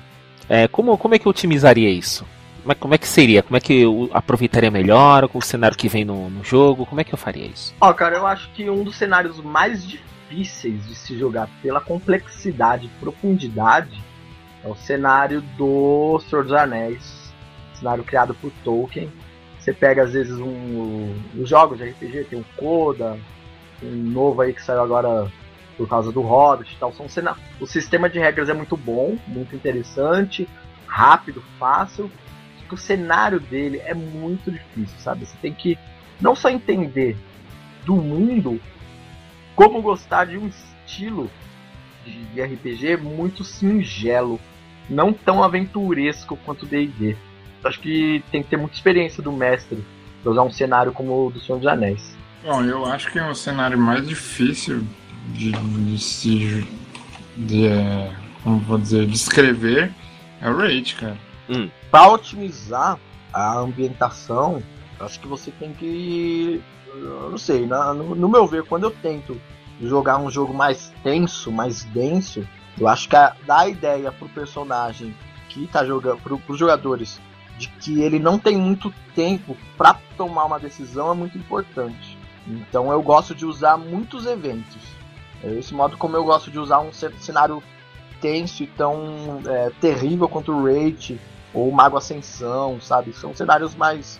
É, 0.50 0.68
como, 0.68 0.98
como 0.98 1.16
é 1.16 1.20
que 1.20 1.26
eu 1.26 1.30
otimizaria 1.30 1.90
isso? 1.90 2.26
Como 2.62 2.72
é, 2.72 2.76
como 2.76 2.94
é 2.94 2.98
que 2.98 3.08
seria? 3.08 3.42
Como 3.42 3.56
é 3.56 3.60
que 3.60 3.82
eu 3.82 4.10
aproveitaria 4.14 4.72
melhor 4.72 5.30
o 5.34 5.42
cenário 5.42 5.78
que 5.78 5.88
vem 5.88 6.04
no, 6.04 6.30
no 6.30 6.44
jogo? 6.44 6.86
Como 6.86 7.00
é 7.00 7.04
que 7.04 7.14
eu 7.14 7.18
faria 7.18 7.46
isso? 7.46 7.74
Ó, 7.80 7.94
cara, 7.94 8.18
eu 8.18 8.28
acho 8.28 8.50
que 8.52 8.70
um 8.70 8.84
dos 8.84 8.96
cenários 8.96 9.40
mais 9.42 9.86
difíceis 9.86 10.86
de 10.88 10.96
se 10.96 11.18
jogar 11.18 11.50
pela 11.62 11.80
complexidade 11.80 12.86
e 12.86 13.00
profundidade 13.00 14.02
é 14.64 14.68
o 14.68 14.76
cenário 14.76 15.42
do 15.58 16.22
Senhor 16.30 16.44
dos 16.44 16.54
Anéis, 16.54 17.34
cenário 17.76 18.04
criado 18.04 18.34
por 18.34 18.52
Tolkien. 18.64 19.10
Você 19.64 19.72
pega 19.72 20.04
às 20.04 20.12
vezes 20.12 20.38
um, 20.38 21.16
os 21.40 21.48
jogos 21.48 21.78
de 21.78 21.86
RPG, 21.86 22.26
tem 22.26 22.38
o 22.38 22.46
Coda, 22.58 23.18
um 23.82 23.96
novo 23.96 24.42
aí 24.42 24.52
que 24.52 24.62
saiu 24.62 24.82
agora 24.82 25.32
por 25.78 25.88
causa 25.88 26.12
do 26.12 26.20
Hobbit 26.20 26.74
e 26.74 26.78
tal. 26.78 26.92
São 26.92 27.08
cena... 27.08 27.38
O 27.62 27.66
sistema 27.66 28.10
de 28.10 28.20
regras 28.20 28.50
é 28.50 28.54
muito 28.54 28.76
bom, 28.76 29.18
muito 29.26 29.56
interessante, 29.56 30.50
rápido, 30.86 31.42
fácil. 31.58 32.12
Só 32.60 32.68
que 32.68 32.74
o 32.74 32.78
cenário 32.78 33.40
dele 33.40 33.82
é 33.86 33.94
muito 33.94 34.52
difícil, 34.52 35.00
sabe? 35.00 35.26
Você 35.26 35.38
tem 35.42 35.54
que 35.54 35.80
não 36.20 36.36
só 36.36 36.50
entender 36.50 37.16
do 37.86 37.96
mundo, 37.96 38.60
como 39.56 39.82
gostar 39.82 40.26
de 40.26 40.38
um 40.38 40.50
estilo 40.50 41.32
de 42.06 42.42
RPG 42.42 42.98
muito 42.98 43.46
singelo, 43.46 44.42
não 44.90 45.14
tão 45.14 45.42
aventuresco 45.42 46.36
quanto 46.36 46.66
D&D. 46.66 47.16
Acho 47.64 47.80
que 47.80 48.24
tem 48.32 48.44
que 48.44 48.50
ter 48.50 48.58
muita 48.58 48.76
experiência 48.76 49.22
do 49.24 49.32
mestre 49.32 49.84
pra 50.22 50.32
usar 50.32 50.42
um 50.44 50.52
cenário 50.52 50.92
como 50.92 51.28
o 51.28 51.32
do 51.32 51.40
Senhor 51.40 51.58
dos 51.60 51.68
Anéis. 51.68 52.16
Bom, 52.44 52.62
eu 52.64 52.86
acho 52.86 53.10
que 53.12 53.20
é 53.20 53.30
o 53.30 53.36
cenário 53.36 53.78
mais 53.78 54.08
difícil 54.08 54.84
de, 55.30 55.52
de 55.52 55.98
se. 56.00 56.68
De, 57.38 57.68
é, 57.68 58.12
como 58.44 58.60
vou 58.60 58.78
dizer, 58.78 59.08
descrever 59.08 59.92
é 60.42 60.50
o 60.50 60.58
Raid, 60.58 60.96
cara. 60.96 61.18
Para 61.90 62.10
otimizar 62.12 63.00
a 63.32 63.58
ambientação, 63.60 64.62
acho 65.00 65.20
que 65.20 65.28
você 65.28 65.52
tem 65.52 65.74
que. 65.74 66.62
Eu 66.96 67.30
não 67.32 67.38
sei, 67.38 67.66
na- 67.66 67.94
no, 67.94 68.14
no 68.14 68.30
meu 68.30 68.46
ver, 68.46 68.64
quando 68.64 68.84
eu 68.84 68.92
tento 68.92 69.40
jogar 69.82 70.18
um 70.18 70.30
jogo 70.30 70.54
mais 70.54 70.92
tenso, 71.04 71.52
mais 71.52 71.84
denso, 71.86 72.48
eu 72.80 72.88
acho 72.88 73.10
que 73.10 73.16
a, 73.16 73.34
dá 73.48 73.60
a 73.62 73.70
ideia 73.70 74.12
pro 74.12 74.30
personagem 74.30 75.16
que 75.50 75.66
tá 75.68 75.84
jogando 75.86 76.20
para 76.22 76.34
os 76.54 76.60
jogadores 76.60 77.20
de 77.64 77.68
que 77.80 78.02
ele 78.02 78.20
não 78.20 78.38
tem 78.38 78.58
muito 78.58 78.94
tempo 79.16 79.56
para 79.78 79.96
tomar 80.18 80.46
uma 80.46 80.60
decisão 80.60 81.12
é 81.12 81.16
muito 81.16 81.38
importante. 81.38 82.18
Então 82.48 82.92
eu 82.92 83.02
gosto 83.02 83.34
de 83.34 83.46
usar 83.46 83.78
muitos 83.78 84.26
eventos. 84.26 84.82
É 85.44 85.54
esse 85.54 85.74
modo 85.74 85.98
como 85.98 86.16
eu 86.16 86.24
gosto 86.24 86.52
de 86.52 86.60
usar 86.60 86.80
um 86.80 86.92
cenário 86.94 87.62
tenso 88.22 88.64
e 88.64 88.68
tão 88.68 89.42
é, 89.46 89.72
terrível 89.82 90.28
quanto 90.28 90.52
o 90.52 90.64
Rage 90.66 91.20
ou 91.54 91.70
o 91.70 91.72
Mago 91.72 91.98
Ascensão, 91.98 92.80
sabe? 92.82 93.14
São 93.14 93.36
cenários 93.36 93.76
mais 93.76 94.20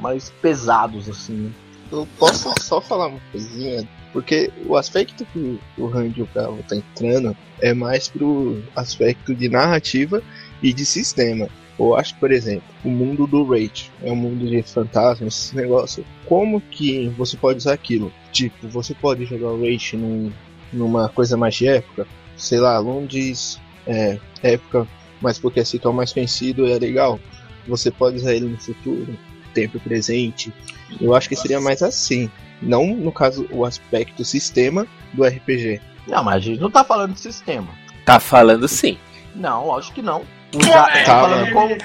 mais 0.00 0.30
pesados 0.40 1.08
assim. 1.08 1.52
Eu 1.90 2.06
posso 2.18 2.52
só 2.60 2.80
falar 2.80 3.08
uma 3.08 3.20
coisinha, 3.32 3.86
porque 4.12 4.52
o 4.64 4.76
aspecto 4.76 5.24
que 5.32 5.58
o 5.76 5.86
Randy 5.86 6.22
Bravo 6.32 6.62
tá 6.68 6.76
entrando 6.76 7.36
é 7.60 7.74
mais 7.74 8.08
pro 8.08 8.62
aspecto 8.76 9.34
de 9.34 9.48
narrativa 9.48 10.22
e 10.62 10.72
de 10.72 10.86
sistema. 10.86 11.48
Eu 11.80 11.96
acho 11.96 12.12
que, 12.12 12.20
por 12.20 12.30
exemplo, 12.30 12.62
o 12.84 12.90
mundo 12.90 13.26
do 13.26 13.42
Rage 13.42 13.90
é 14.02 14.12
um 14.12 14.16
mundo 14.16 14.46
de 14.46 14.62
fantasmas, 14.62 15.46
esse 15.46 15.56
negócio. 15.56 16.04
Como 16.26 16.60
que 16.60 17.08
você 17.16 17.38
pode 17.38 17.56
usar 17.56 17.72
aquilo? 17.72 18.12
Tipo, 18.30 18.68
você 18.68 18.92
pode 18.92 19.24
jogar 19.24 19.48
o 19.48 19.62
Rage 19.62 19.96
num, 19.96 20.30
numa 20.70 21.08
coisa 21.08 21.38
mais 21.38 21.54
de 21.54 21.66
época, 21.66 22.06
sei 22.36 22.58
lá, 22.58 22.78
Londres, 22.78 23.58
é, 23.86 24.18
época, 24.42 24.86
mas 25.22 25.38
porque 25.38 25.60
assim 25.60 25.80
é 25.82 25.88
mais 25.88 26.12
conhecido 26.12 26.66
é 26.66 26.78
legal. 26.78 27.18
Você 27.66 27.90
pode 27.90 28.16
usar 28.16 28.34
ele 28.34 28.46
no 28.46 28.58
futuro, 28.58 29.18
tempo 29.54 29.80
presente. 29.80 30.52
Eu 31.00 31.14
acho 31.14 31.30
que 31.30 31.36
seria 31.36 31.62
mais 31.62 31.82
assim. 31.82 32.30
Não, 32.60 32.94
no 32.94 33.10
caso, 33.10 33.48
o 33.50 33.64
aspecto 33.64 34.22
sistema 34.22 34.86
do 35.14 35.24
RPG. 35.24 35.80
Não, 36.06 36.22
mas 36.22 36.34
a 36.34 36.40
gente 36.40 36.60
não 36.60 36.70
tá 36.70 36.84
falando 36.84 37.14
de 37.14 37.20
sistema. 37.20 37.68
Tá 38.04 38.20
falando 38.20 38.68
sim. 38.68 38.98
Não, 39.34 39.74
acho 39.74 39.92
que 39.94 40.02
não. 40.02 40.24
Usar, 40.54 40.96
é, 40.96 41.04
falando, 41.04 41.52
como, 41.52 41.76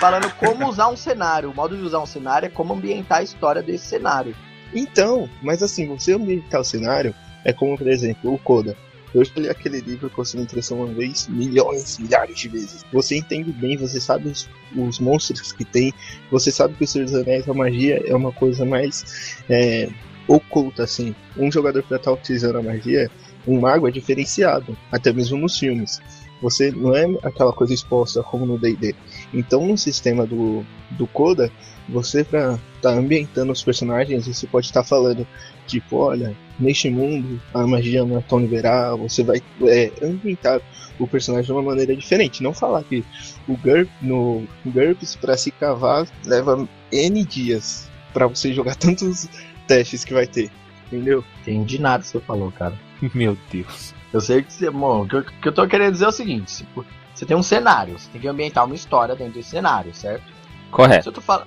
falando 0.00 0.34
como 0.34 0.68
usar 0.68 0.88
um 0.88 0.96
cenário. 0.96 1.50
O 1.50 1.54
modo 1.54 1.76
de 1.76 1.82
usar 1.82 2.00
um 2.00 2.06
cenário 2.06 2.46
é 2.46 2.50
como 2.50 2.74
ambientar 2.74 3.18
a 3.18 3.22
história 3.22 3.62
desse 3.62 3.86
cenário. 3.86 4.34
Então, 4.74 5.28
mas 5.42 5.62
assim, 5.62 5.86
você 5.86 6.14
ambientar 6.14 6.60
o 6.60 6.64
cenário 6.64 7.14
é 7.44 7.52
como, 7.52 7.76
por 7.76 7.88
exemplo, 7.88 8.32
o 8.32 8.38
Coda. 8.38 8.76
Eu 9.14 9.22
escolhi 9.22 9.48
aquele 9.48 9.80
livro 9.80 10.10
que 10.10 10.16
você 10.16 10.36
me 10.36 10.42
impressou 10.42 10.78
uma 10.78 10.86
vez, 10.86 11.26
milhões, 11.28 11.98
milhares 11.98 12.38
de 12.38 12.48
vezes. 12.48 12.84
Você 12.92 13.16
entende 13.16 13.50
bem, 13.52 13.76
você 13.76 14.00
sabe 14.00 14.28
os, 14.28 14.48
os 14.76 14.98
monstros 14.98 15.50
que 15.52 15.64
tem, 15.64 15.92
você 16.30 16.50
sabe 16.50 16.74
que 16.74 16.84
o 16.84 16.86
Senhor 16.86 17.06
dos 17.06 17.14
Anéis, 17.14 17.48
a 17.48 17.54
magia 17.54 18.02
é 18.06 18.14
uma 18.14 18.32
coisa 18.32 18.66
mais 18.66 19.38
é, 19.48 19.88
oculta, 20.26 20.84
assim. 20.84 21.14
Um 21.36 21.50
jogador 21.50 21.82
que 21.82 21.94
estar 21.94 22.10
tá 22.10 22.12
utilizando 22.12 22.58
a 22.58 22.62
magia, 22.62 23.10
um 23.46 23.58
mago 23.58 23.88
é 23.88 23.90
diferenciado, 23.90 24.76
até 24.92 25.10
mesmo 25.10 25.38
nos 25.38 25.58
filmes. 25.58 26.02
Você 26.40 26.70
não 26.70 26.94
é 26.94 27.06
aquela 27.22 27.52
coisa 27.52 27.74
exposta 27.74 28.22
como 28.22 28.46
no 28.46 28.58
D&D. 28.58 28.94
Então, 29.32 29.66
no 29.66 29.76
sistema 29.76 30.26
do, 30.26 30.64
do 30.90 31.06
Coda, 31.06 31.50
você 31.88 32.22
para 32.22 32.52
estar 32.76 32.90
tá 32.90 32.94
ambientando 32.94 33.52
os 33.52 33.62
personagens, 33.62 34.26
você 34.26 34.46
pode 34.46 34.66
estar 34.66 34.82
tá 34.82 34.88
falando 34.88 35.26
tipo, 35.66 35.96
olha, 35.96 36.34
neste 36.58 36.90
mundo 36.90 37.40
a 37.52 37.66
magia 37.66 38.04
não 38.04 38.18
é 38.18 38.22
tão 38.22 38.38
liberal, 38.38 38.96
você 38.98 39.22
vai 39.22 39.42
é, 39.62 39.92
ambientar 40.02 40.60
o 40.98 41.06
personagem 41.06 41.46
de 41.46 41.52
uma 41.52 41.62
maneira 41.62 41.94
diferente. 41.94 42.42
Não 42.42 42.52
falar 42.52 42.82
que 42.84 43.04
o 43.46 43.56
GURP 43.56 43.88
no 44.02 44.46
GURPS 44.64 45.16
para 45.16 45.36
se 45.36 45.50
cavar 45.50 46.06
leva 46.24 46.68
N 46.90 47.24
dias 47.24 47.88
para 48.12 48.26
você 48.26 48.52
jogar 48.52 48.74
tantos 48.76 49.28
testes 49.66 50.04
que 50.04 50.14
vai 50.14 50.26
ter. 50.26 50.50
Entendeu? 50.86 51.22
Entendi 51.42 51.78
nada 51.78 52.02
que 52.02 52.08
você 52.08 52.20
falou, 52.20 52.50
cara. 52.50 52.74
Meu 53.14 53.36
Deus. 53.52 53.94
Eu 54.12 54.20
sei 54.20 54.42
que 54.42 54.52
você. 54.52 54.70
Bom, 54.70 55.02
o 55.02 55.08
que, 55.08 55.16
eu, 55.16 55.24
que 55.24 55.48
eu 55.48 55.52
tô 55.52 55.66
querendo 55.66 55.92
dizer 55.92 56.06
é 56.06 56.08
o 56.08 56.12
seguinte: 56.12 56.66
você 57.14 57.26
tem 57.26 57.36
um 57.36 57.42
cenário, 57.42 57.98
você 57.98 58.10
tem 58.10 58.20
que 58.20 58.28
ambientar 58.28 58.64
uma 58.64 58.74
história 58.74 59.14
dentro 59.14 59.34
desse 59.34 59.50
cenário, 59.50 59.94
certo? 59.94 60.24
Correto. 60.70 61.12
Se, 61.14 61.20
fala, 61.20 61.46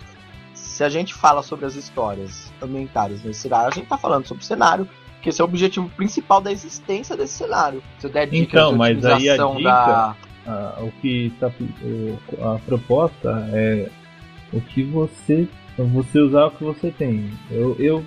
se 0.53 0.83
a 0.83 0.89
gente 0.89 1.13
fala 1.13 1.41
sobre 1.41 1.65
as 1.65 1.75
histórias 1.75 2.51
ambientadas 2.61 3.23
nesse 3.23 3.41
cenário, 3.41 3.69
a 3.69 3.75
gente 3.75 3.87
tá 3.87 3.97
falando 3.97 4.27
sobre 4.27 4.43
o 4.43 4.45
cenário, 4.45 4.87
que 5.21 5.29
esse 5.29 5.41
é 5.41 5.43
o 5.43 5.47
objetivo 5.47 5.89
principal 5.89 6.41
da 6.41 6.51
existência 6.51 7.15
desse 7.15 7.33
cenário. 7.33 7.81
Se 7.99 8.09
der 8.09 8.27
dica 8.27 8.43
então, 8.43 8.75
mas 8.75 9.03
aí 9.05 9.29
a 9.29 9.37
dica, 9.37 9.63
da... 9.63 10.15
a, 10.45 10.75
o 10.81 10.91
que 11.01 11.33
tá, 11.39 11.47
a 11.47 12.59
proposta 12.59 13.49
é 13.53 13.89
o 14.53 14.61
que 14.61 14.83
você 14.83 15.47
você 15.77 16.19
usar 16.19 16.45
o 16.45 16.51
que 16.51 16.63
você 16.63 16.91
tem. 16.91 17.31
Eu, 17.49 17.75
eu 17.79 18.05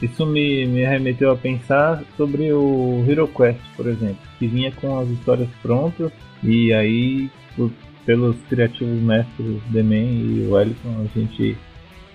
isso 0.00 0.26
me, 0.26 0.66
me 0.66 0.84
remeteu 0.84 1.30
a 1.30 1.36
pensar 1.36 2.02
sobre 2.16 2.52
o 2.52 3.04
Hero 3.08 3.26
Quest, 3.28 3.60
por 3.76 3.86
exemplo, 3.86 4.18
que 4.38 4.46
vinha 4.46 4.70
com 4.72 4.98
as 4.98 5.08
histórias 5.08 5.48
prontas 5.62 6.12
e 6.42 6.72
aí 6.72 7.30
por, 7.56 7.70
pelos 8.04 8.36
criativos 8.42 9.00
mestres 9.00 9.62
Demen 9.70 10.06
e 10.06 10.46
Wellington 10.48 11.04
a 11.04 11.18
gente 11.18 11.56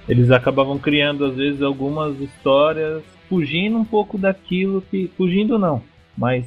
eles 0.08 0.30
acabavam 0.30 0.78
criando 0.78 1.26
às 1.26 1.36
vezes 1.36 1.62
algumas 1.62 2.20
histórias 2.20 3.02
fugindo 3.28 3.78
um 3.78 3.86
pouco 3.86 4.18
daquilo 4.18 4.82
que 4.82 5.10
fugindo 5.18 5.58
não, 5.58 5.82
mas 6.18 6.46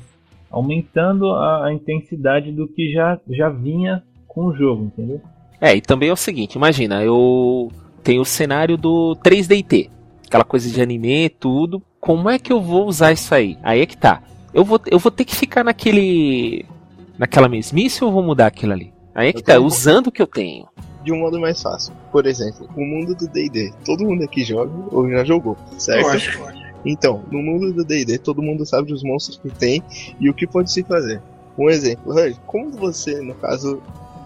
aumentando 0.50 1.30
a, 1.32 1.66
a 1.66 1.72
intensidade 1.72 2.52
do 2.52 2.68
que 2.68 2.92
já 2.92 3.18
já 3.28 3.48
vinha 3.48 4.04
com 4.28 4.46
o 4.46 4.56
jogo, 4.56 4.84
entendeu? 4.84 5.20
É, 5.60 5.74
e 5.74 5.80
também 5.80 6.10
é 6.10 6.12
o 6.12 6.16
seguinte, 6.16 6.54
imagina, 6.54 7.02
eu 7.02 7.72
tenho 8.02 8.20
o 8.20 8.24
cenário 8.24 8.76
do 8.76 9.16
3DT 9.24 9.93
aquela 10.34 10.44
coisa 10.44 10.68
de 10.68 10.82
anime, 10.82 11.28
tudo. 11.28 11.80
Como 12.00 12.28
é 12.28 12.38
que 12.40 12.52
eu 12.52 12.60
vou 12.60 12.86
usar 12.88 13.12
isso 13.12 13.32
aí? 13.32 13.56
Aí 13.62 13.80
é 13.80 13.86
que 13.86 13.96
tá. 13.96 14.20
Eu 14.52 14.64
vou, 14.64 14.80
eu 14.90 14.98
vou 14.98 15.12
ter 15.12 15.24
que 15.24 15.36
ficar 15.36 15.62
naquele. 15.62 16.66
naquela 17.16 17.48
mesmice 17.48 18.02
ou 18.02 18.10
vou 18.10 18.22
mudar 18.22 18.48
aquilo 18.48 18.72
ali? 18.72 18.92
Aí 19.14 19.28
é 19.28 19.32
que 19.32 19.38
eu 19.38 19.44
tá, 19.44 19.58
usando 19.60 20.08
o 20.08 20.12
que 20.12 20.20
eu 20.20 20.26
tenho. 20.26 20.66
De 21.04 21.12
um 21.12 21.20
modo 21.20 21.38
mais 21.38 21.62
fácil. 21.62 21.94
Por 22.10 22.26
exemplo, 22.26 22.68
o 22.76 22.84
mundo 22.84 23.14
do 23.14 23.28
DD. 23.28 23.72
Todo 23.84 24.04
mundo 24.04 24.24
aqui 24.24 24.44
joga 24.44 24.72
ou 24.90 25.08
já 25.08 25.24
jogou, 25.24 25.56
certo? 25.78 26.06
Eu 26.06 26.10
acho. 26.10 26.42
Então, 26.84 27.22
no 27.30 27.40
mundo 27.40 27.72
do 27.72 27.84
DD, 27.84 28.18
todo 28.18 28.42
mundo 28.42 28.66
sabe 28.66 28.92
os 28.92 29.04
monstros 29.04 29.38
que 29.38 29.48
tem 29.50 29.82
e 30.18 30.28
o 30.28 30.34
que 30.34 30.46
pode 30.46 30.70
se 30.70 30.82
fazer. 30.82 31.22
Um 31.56 31.70
exemplo, 31.70 32.12
como 32.46 32.72
você, 32.72 33.20
no 33.22 33.34
caso, 33.34 33.80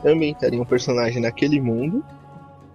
ambientaria 0.05 0.61
um 0.61 0.65
personagem 0.65 1.21
naquele 1.21 1.61
mundo 1.61 2.03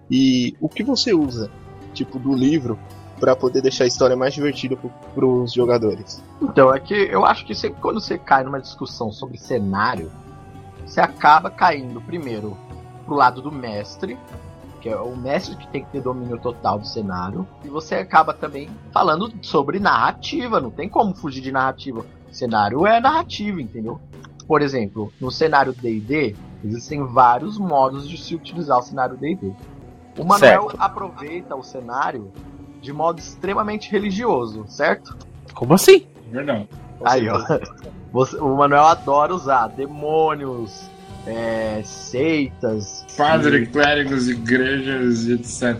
e 0.08 0.54
o 0.60 0.68
que 0.68 0.84
você 0.84 1.12
usa, 1.12 1.50
tipo, 1.92 2.18
do 2.18 2.32
livro 2.32 2.78
para 3.24 3.34
poder 3.34 3.62
deixar 3.62 3.84
a 3.84 3.86
história 3.86 4.14
mais 4.14 4.34
divertida 4.34 4.76
para 5.14 5.24
os 5.24 5.50
jogadores. 5.50 6.22
Então, 6.42 6.74
é 6.74 6.78
que 6.78 6.92
eu 6.92 7.24
acho 7.24 7.46
que 7.46 7.54
você, 7.54 7.70
quando 7.70 7.98
você 7.98 8.18
cai 8.18 8.44
numa 8.44 8.60
discussão 8.60 9.10
sobre 9.10 9.38
cenário, 9.38 10.12
você 10.84 11.00
acaba 11.00 11.50
caindo 11.50 12.02
primeiro 12.02 12.54
pro 13.06 13.14
lado 13.14 13.40
do 13.40 13.50
mestre, 13.50 14.18
que 14.82 14.90
é 14.90 14.96
o 14.96 15.16
mestre 15.16 15.56
que 15.56 15.66
tem 15.68 15.82
que 15.82 15.90
ter 15.90 16.02
domínio 16.02 16.38
total 16.38 16.78
do 16.78 16.86
cenário, 16.86 17.48
e 17.64 17.68
você 17.68 17.94
acaba 17.94 18.34
também 18.34 18.68
falando 18.92 19.32
sobre 19.40 19.78
narrativa, 19.78 20.60
não 20.60 20.70
tem 20.70 20.86
como 20.86 21.14
fugir 21.14 21.40
de 21.40 21.50
narrativa. 21.50 22.04
O 22.30 22.34
cenário 22.34 22.86
é 22.86 23.00
narrativa, 23.00 23.62
entendeu? 23.62 23.98
Por 24.46 24.60
exemplo, 24.60 25.10
no 25.18 25.30
cenário 25.30 25.72
D&D, 25.72 26.36
existem 26.62 27.02
vários 27.06 27.56
modos 27.56 28.06
de 28.06 28.18
se 28.18 28.34
utilizar 28.34 28.78
o 28.78 28.82
cenário 28.82 29.16
D&D. 29.16 29.50
O 30.18 30.24
Manuel 30.24 30.68
certo. 30.68 30.76
aproveita 30.78 31.56
o 31.56 31.62
cenário 31.62 32.30
de 32.84 32.92
modo 32.92 33.18
extremamente 33.18 33.90
religioso, 33.90 34.64
certo? 34.68 35.16
Como 35.54 35.74
assim? 35.74 36.06
Verdade. 36.30 36.68
Aí, 37.04 37.28
ó. 37.28 37.42
Você, 38.12 38.36
o 38.36 38.56
Manuel 38.56 38.84
adora 38.84 39.34
usar 39.34 39.68
demônios, 39.68 40.88
é, 41.26 41.80
seitas. 41.84 43.04
Padre, 43.16 43.62
e... 43.62 43.66
clérigos, 43.66 44.28
igrejas, 44.28 45.26
etc. 45.26 45.74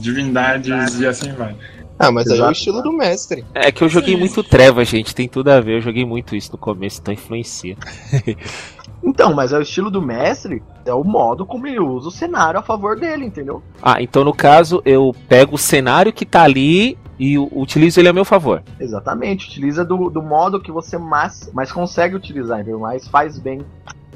Divindades 0.00 1.00
e 1.00 1.06
assim 1.06 1.32
vai. 1.32 1.56
Ah, 1.98 2.10
mas 2.10 2.26
Exato. 2.26 2.42
é 2.42 2.48
o 2.48 2.52
estilo 2.52 2.82
do 2.82 2.92
mestre. 2.92 3.44
É 3.54 3.72
que 3.72 3.82
eu 3.82 3.88
joguei 3.88 4.16
muito 4.16 4.42
treva, 4.42 4.84
gente. 4.84 5.14
Tem 5.14 5.28
tudo 5.28 5.50
a 5.50 5.60
ver. 5.60 5.76
Eu 5.76 5.80
joguei 5.80 6.04
muito 6.04 6.34
isso 6.36 6.52
no 6.52 6.58
começo, 6.58 7.00
então 7.00 7.14
influencia. 7.14 7.76
Então, 9.04 9.34
mas 9.34 9.52
é 9.52 9.58
o 9.58 9.62
estilo 9.62 9.90
do 9.90 10.00
mestre, 10.00 10.62
é 10.84 10.94
o 10.94 11.04
modo 11.04 11.44
como 11.44 11.66
ele 11.66 11.78
usa 11.78 12.08
o 12.08 12.10
cenário 12.10 12.58
a 12.58 12.62
favor 12.62 12.98
dele, 12.98 13.26
entendeu? 13.26 13.62
Ah, 13.82 14.00
então 14.00 14.24
no 14.24 14.32
caso 14.32 14.80
eu 14.84 15.14
pego 15.28 15.56
o 15.56 15.58
cenário 15.58 16.12
que 16.12 16.24
tá 16.24 16.42
ali 16.42 16.98
e 17.18 17.38
utilizo 17.38 18.00
ele 18.00 18.08
a 18.08 18.12
meu 18.12 18.24
favor. 18.24 18.62
Exatamente, 18.80 19.46
utiliza 19.46 19.84
do, 19.84 20.08
do 20.08 20.22
modo 20.22 20.58
que 20.60 20.72
você 20.72 20.96
mais, 20.96 21.50
mais 21.52 21.70
consegue 21.70 22.16
utilizar, 22.16 22.60
entendeu? 22.60 22.80
Mais 22.80 23.06
faz 23.06 23.38
bem. 23.38 23.60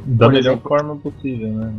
Da 0.04 0.26
Por 0.26 0.33
melhor 0.33 0.52
exemplo, 0.52 0.68
forma 0.68 0.97
possível, 0.97 1.49
né? 1.49 1.75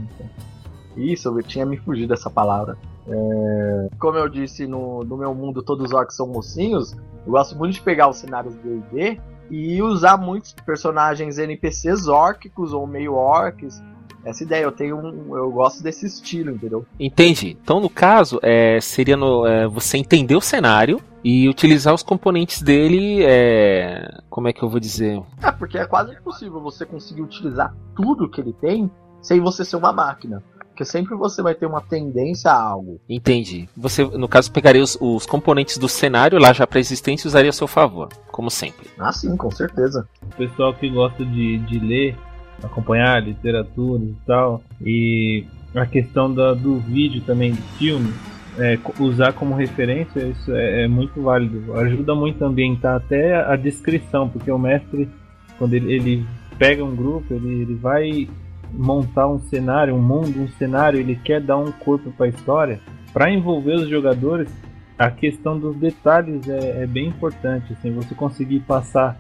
Isso, 0.96 1.30
eu 1.30 1.44
tinha 1.44 1.66
me 1.66 1.78
fugido 1.78 2.10
dessa 2.10 2.30
palavra. 2.30 2.78
É... 3.08 3.90
Como 3.98 4.18
eu 4.18 4.30
disse, 4.30 4.68
no, 4.68 5.04
no 5.04 5.18
meu 5.18 5.34
mundo 5.34 5.64
todos 5.64 5.86
os 5.86 5.92
orcs 5.94 6.16
são 6.16 6.28
mocinhos, 6.28 6.96
eu 7.26 7.32
gosto 7.32 7.58
muito 7.58 7.74
de 7.74 7.82
pegar 7.82 8.08
os 8.10 8.18
cenários 8.18 8.54
do 8.56 8.62
D&D 8.62 9.20
e 9.50 9.82
usar 9.82 10.18
muitos 10.18 10.54
personagens 10.54 11.38
NPCs 11.38 12.08
órquicos 12.08 12.74
ou 12.74 12.86
meio 12.86 13.14
orcs. 13.14 13.82
Essa 14.24 14.44
ideia, 14.44 14.64
eu 14.64 14.72
tenho 14.72 14.98
um, 14.98 15.36
eu 15.36 15.50
gosto 15.50 15.82
desse 15.82 16.06
estilo, 16.06 16.52
entendeu? 16.52 16.86
Entendi. 17.00 17.58
Então, 17.62 17.80
no 17.80 17.90
caso, 17.90 18.40
é, 18.44 18.80
seria 18.82 19.16
no, 19.16 19.46
é, 19.48 19.68
você 19.68 19.98
entender 19.98 20.36
o 20.36 20.42
cenário 20.42 21.00
e 21.24 21.48
utilizar 21.48 21.94
os 21.94 22.04
componentes 22.04 22.62
dele, 22.62 23.24
é, 23.24 24.20
como 24.30 24.48
é 24.48 24.54
que 24.54 24.62
eu 24.62 24.70
vou 24.70 24.80
dizer? 24.80 25.22
É, 25.42 25.52
porque 25.52 25.78
é 25.78 25.86
quase 25.86 26.14
impossível 26.14 26.60
você 26.62 26.86
conseguir 26.86 27.22
utilizar 27.22 27.74
tudo 27.96 28.30
que 28.30 28.42
ele 28.42 28.54
tem 28.54 28.92
sem 29.22 29.40
você 29.40 29.64
ser 29.64 29.78
uma 29.78 29.94
máquina. 29.94 30.44
Porque 30.80 30.90
sempre 30.90 31.14
você 31.14 31.42
vai 31.42 31.54
ter 31.54 31.66
uma 31.66 31.82
tendência 31.82 32.50
a 32.50 32.58
algo. 32.58 33.02
Entendi. 33.10 33.68
Você, 33.76 34.02
no 34.02 34.30
caso, 34.30 34.50
pegaria 34.50 34.82
os, 34.82 34.98
os 35.02 35.26
componentes 35.26 35.78
do 35.78 35.90
cenário 35.90 36.40
lá 36.40 36.54
já 36.54 36.66
pré-existente 36.66 37.26
e 37.26 37.28
usaria 37.28 37.50
a 37.50 37.54
seu 37.54 37.68
favor, 37.68 38.08
como 38.32 38.50
sempre. 38.50 38.88
Ah, 38.98 39.12
sim, 39.12 39.36
com 39.36 39.52
certeza. 39.52 40.08
O 40.24 40.36
pessoal 40.38 40.74
que 40.74 40.88
gosta 40.88 41.26
de, 41.26 41.58
de 41.58 41.80
ler, 41.80 42.16
acompanhar 42.64 43.22
literatura 43.22 44.06
e 44.06 44.16
tal, 44.26 44.64
e 44.82 45.46
a 45.76 45.86
questão 45.86 46.34
da, 46.34 46.54
do 46.54 46.80
vídeo 46.80 47.22
também, 47.26 47.52
do 47.52 47.62
filme, 47.78 48.14
é, 48.58 48.80
usar 49.02 49.34
como 49.34 49.56
referência, 49.56 50.22
isso 50.22 50.56
é, 50.56 50.84
é, 50.84 50.88
muito 50.88 51.22
válido. 51.22 51.74
Ajuda 51.74 52.16
muito 52.16 52.42
a 52.42 52.48
ambientar 52.48 52.96
até 52.96 53.36
a 53.36 53.58
descrição, 53.58 54.30
porque 54.30 54.50
o 54.50 54.58
mestre, 54.58 55.10
quando 55.58 55.74
ele, 55.74 55.94
ele 55.94 56.26
pega 56.58 56.86
um 56.86 56.96
grupo, 56.96 57.34
ele, 57.34 57.64
ele 57.64 57.76
vai 57.76 58.30
montar 58.72 59.28
um 59.28 59.40
cenário, 59.40 59.96
um 59.96 60.02
mundo, 60.02 60.42
um 60.42 60.48
cenário, 60.50 61.00
ele 61.00 61.16
quer 61.16 61.42
dar 61.42 61.58
um 61.58 61.72
corpo 61.72 62.12
para 62.12 62.26
a 62.26 62.30
história, 62.30 62.80
para 63.14 63.32
envolver 63.32 63.76
os 63.76 63.90
jogadores, 63.90 64.50
a 64.98 65.10
questão 65.10 65.58
dos 65.58 65.76
detalhes 65.78 66.48
é, 66.48 66.84
é, 66.84 66.88
bem 66.88 67.08
importante. 67.08 67.74
Assim, 67.74 67.92
você 67.92 68.14
conseguir 68.14 68.60
passar, 68.62 69.18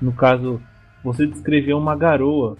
no 0.00 0.12
caso, 0.12 0.60
você 1.02 1.26
descrever 1.26 1.74
uma 1.74 1.96
garoa. 1.96 2.56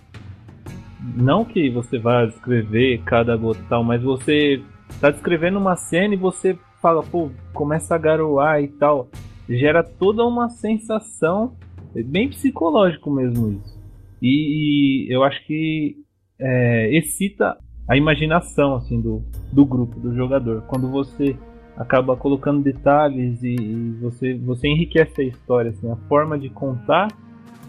Não 1.14 1.44
que 1.44 1.68
você 1.68 1.98
vá 1.98 2.24
descrever 2.24 3.02
cada 3.04 3.36
gota 3.36 3.60
tal, 3.68 3.84
mas 3.84 4.02
você 4.02 4.62
está 4.88 5.10
descrevendo 5.10 5.58
uma 5.58 5.76
cena 5.76 6.14
e 6.14 6.16
você 6.16 6.58
fala, 6.80 7.02
pô, 7.02 7.30
começa 7.52 7.94
a 7.94 7.98
garoar 7.98 8.62
e 8.62 8.68
tal. 8.68 9.08
Gera 9.48 9.82
toda 9.82 10.24
uma 10.24 10.48
sensação, 10.48 11.54
é 11.94 12.02
bem 12.02 12.28
psicológico 12.28 13.10
mesmo 13.10 13.50
isso. 13.50 13.82
E, 14.22 15.06
e 15.08 15.12
eu 15.12 15.24
acho 15.24 15.44
que 15.46 15.96
é, 16.38 16.96
excita 16.96 17.56
a 17.88 17.96
imaginação 17.96 18.74
assim 18.74 19.00
do, 19.00 19.22
do 19.52 19.64
grupo, 19.64 19.98
do 19.98 20.14
jogador. 20.14 20.62
Quando 20.62 20.88
você 20.90 21.36
acaba 21.76 22.16
colocando 22.16 22.62
detalhes 22.62 23.42
e, 23.42 23.54
e, 23.54 23.90
você, 24.00 24.34
você 24.34 24.68
enriquece 24.68 25.20
a 25.20 25.24
história, 25.24 25.70
assim, 25.70 25.90
a 25.90 25.96
forma 26.08 26.38
de 26.38 26.48
contar 26.50 27.08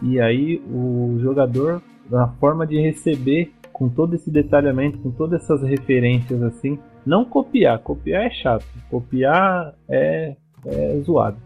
e 0.01 0.19
aí 0.19 0.61
o 0.69 1.17
jogador, 1.21 1.81
a 2.11 2.27
forma 2.39 2.67
de 2.67 2.79
receber 2.79 3.51
com 3.71 3.89
todo 3.89 4.15
esse 4.15 4.29
detalhamento, 4.29 4.99
com 4.99 5.11
todas 5.11 5.43
essas 5.43 5.63
referências 5.63 6.41
assim, 6.43 6.77
não 7.05 7.25
copiar, 7.25 7.79
copiar 7.79 8.25
é 8.25 8.29
chato, 8.29 8.65
copiar 8.89 9.73
é, 9.89 10.35
é 10.65 10.99
zoado. 10.99 11.37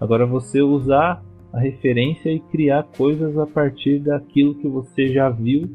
Agora 0.00 0.26
você 0.26 0.60
usar 0.60 1.22
a 1.52 1.60
referência 1.60 2.30
e 2.30 2.40
criar 2.40 2.84
coisas 2.96 3.38
a 3.38 3.46
partir 3.46 4.00
daquilo 4.00 4.54
que 4.56 4.68
você 4.68 5.08
já 5.08 5.28
viu 5.28 5.74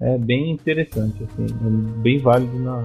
é 0.00 0.16
bem 0.16 0.50
interessante, 0.50 1.24
assim, 1.24 1.46
é 1.46 2.00
bem 2.00 2.18
válido 2.18 2.58
na, 2.58 2.84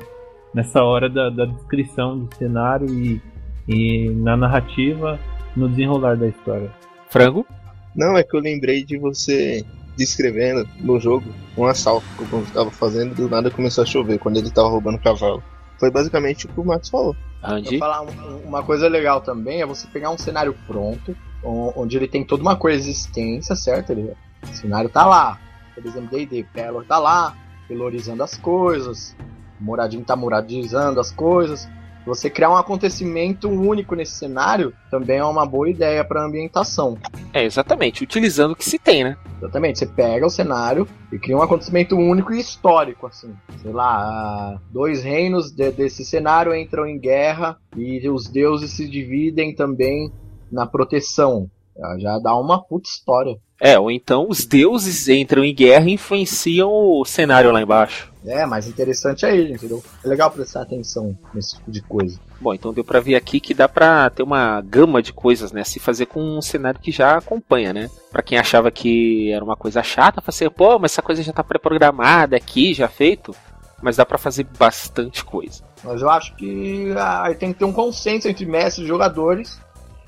nessa 0.53 0.84
hora 0.84 1.10
da, 1.10 1.29
da 1.29 1.46
descrição 1.46 2.20
do 2.20 2.36
cenário 2.36 2.88
e, 2.89 3.22
e 3.67 4.10
na 4.10 4.36
narrativa, 4.36 5.20
no 5.55 5.70
desenrolar 5.70 6.15
da 6.15 6.27
história. 6.27 6.72
Frango? 7.10 7.46
Não, 7.96 8.17
é 8.17 8.24
que 8.24 8.36
eu 8.36 8.39
lembrei 8.39 8.84
de 8.84 8.98
você 8.98 9.63
descrevendo 9.96 10.67
no 10.79 11.00
jogo 11.00 11.25
um 11.55 11.65
assalto 11.65 12.05
que 12.17 12.34
eu 12.34 12.41
estava 12.41 12.72
fazendo 12.72 13.13
do 13.13 13.29
nada 13.29 13.51
começou 13.51 13.84
a 13.84 13.86
chover 13.86 14.17
quando 14.17 14.38
ele 14.38 14.48
estava 14.48 14.67
roubando 14.67 14.98
cavalo. 14.98 15.43
Foi 15.79 15.91
basicamente 15.91 16.46
o 16.46 16.50
que 16.50 16.60
o 16.60 16.65
Max 16.65 16.89
falou. 16.89 17.15
Andy? 17.43 17.77
falar 17.77 18.01
uma 18.46 18.63
coisa 18.63 18.88
legal 18.88 19.22
também 19.22 19.62
é 19.62 19.65
você 19.65 19.86
pegar 19.88 20.10
um 20.10 20.17
cenário 20.17 20.55
pronto, 20.65 21.15
onde 21.43 21.98
ele 21.98 22.08
tem 22.08 22.24
toda 22.24 22.41
uma 22.41 22.55
coexistência, 22.55 23.55
certo? 23.55 23.91
Ele, 23.91 24.13
o 24.41 24.55
cenário 24.55 24.89
tá 24.89 25.05
lá, 25.05 25.38
por 25.73 25.85
exemplo, 25.85 26.09
D&D, 26.09 26.45
Pelor 26.53 26.85
tá 26.85 26.97
lá, 26.97 27.35
pelorizando 27.67 28.23
as 28.23 28.37
coisas, 28.37 29.15
Moradinho 29.59 30.03
tá 30.03 30.15
moradizando 30.15 30.99
as 30.99 31.12
coisas. 31.12 31.67
Você 32.05 32.29
criar 32.29 32.49
um 32.49 32.57
acontecimento 32.57 33.49
único 33.49 33.95
nesse 33.95 34.15
cenário 34.15 34.73
também 34.91 35.19
é 35.19 35.23
uma 35.23 35.45
boa 35.45 35.69
ideia 35.69 36.03
para 36.03 36.25
ambientação. 36.25 36.97
É, 37.31 37.45
exatamente, 37.45 38.03
utilizando 38.03 38.51
o 38.51 38.55
que 38.57 38.65
se 38.65 38.77
tem, 38.77 39.05
né? 39.05 39.15
Exatamente, 39.38 39.79
você 39.79 39.86
pega 39.86 40.25
o 40.25 40.29
cenário 40.29 40.86
e 41.13 41.17
cria 41.17 41.38
um 41.38 41.41
acontecimento 41.41 41.95
único 41.95 42.33
e 42.33 42.39
histórico, 42.41 43.07
assim. 43.07 43.33
Sei 43.62 43.71
lá, 43.71 44.59
dois 44.69 45.01
reinos 45.01 45.49
de, 45.49 45.71
desse 45.71 46.03
cenário 46.03 46.53
entram 46.53 46.86
em 46.86 46.99
guerra 46.99 47.57
e 47.75 48.07
os 48.09 48.27
deuses 48.27 48.71
se 48.71 48.89
dividem 48.89 49.55
também 49.55 50.12
na 50.51 50.67
proteção. 50.67 51.49
Já 51.99 52.19
dá 52.19 52.36
uma 52.36 52.62
puta 52.62 52.89
história. 52.89 53.38
É, 53.63 53.80
ou 53.80 53.89
então 53.89 54.28
os 54.28 54.45
deuses 54.45 55.08
entram 55.08 55.41
em 55.41 55.56
guerra 55.56 55.88
e 55.88 55.93
influenciam 55.93 56.69
o 56.69 57.06
cenário 57.06 57.49
lá 57.49 57.62
embaixo. 57.62 58.12
É, 58.26 58.45
mais 58.45 58.67
interessante 58.67 59.26
é 59.26 59.34
ele, 59.34 59.54
entendeu? 59.54 59.82
É 60.04 60.08
legal 60.10 60.30
prestar 60.30 60.63
atenção 60.63 61.17
nesse 61.34 61.56
tipo 61.56 61.71
de 61.71 61.82
coisa. 61.82 62.19
Bom, 62.41 62.54
então 62.54 62.73
deu 62.73 62.84
pra 62.84 62.99
ver 62.99 63.15
aqui 63.15 63.39
que 63.39 63.54
dá 63.54 63.69
pra 63.69 64.10
ter 64.10 64.21
uma 64.21 64.60
gama 64.60 65.02
de 65.02 65.13
coisas, 65.13 65.54
né? 65.54 65.63
Se 65.63 65.80
fazer 65.80 66.08
com 66.08 66.19
um 66.19 66.41
cenário 66.41 66.78
que 66.78 66.91
já 66.91 67.15
acompanha, 67.15 67.71
né? 67.71 67.89
Pra 68.12 68.21
quem 68.21 68.38
achava 68.38 68.69
que 68.69 69.32
era 69.32 69.45
uma 69.45 69.56
coisa 69.56 69.82
chata, 69.82 70.19
fazer, 70.19 70.47
assim, 70.47 70.54
pô, 70.54 70.78
mas 70.78 70.91
essa 70.91 71.02
coisa 71.02 71.23
já 71.23 71.32
tá 71.32 71.41
pré-programada 71.41 72.36
aqui, 72.36 72.73
já 72.73 72.89
feito. 72.89 73.34
Mas 73.82 73.95
dá 73.95 74.06
para 74.06 74.17
fazer 74.17 74.45
bastante 74.60 75.23
coisa. 75.23 75.63
Mas 75.86 76.02
eu 76.02 76.10
acho 76.10 76.36
que 76.36 76.93
ah, 76.97 77.34
tem 77.39 77.54
que 77.54 77.60
ter 77.60 77.65
um 77.65 77.71
consenso 77.71 78.28
entre 78.28 78.45
mestres 78.45 78.84
e 78.84 78.89
jogadores 78.89 79.58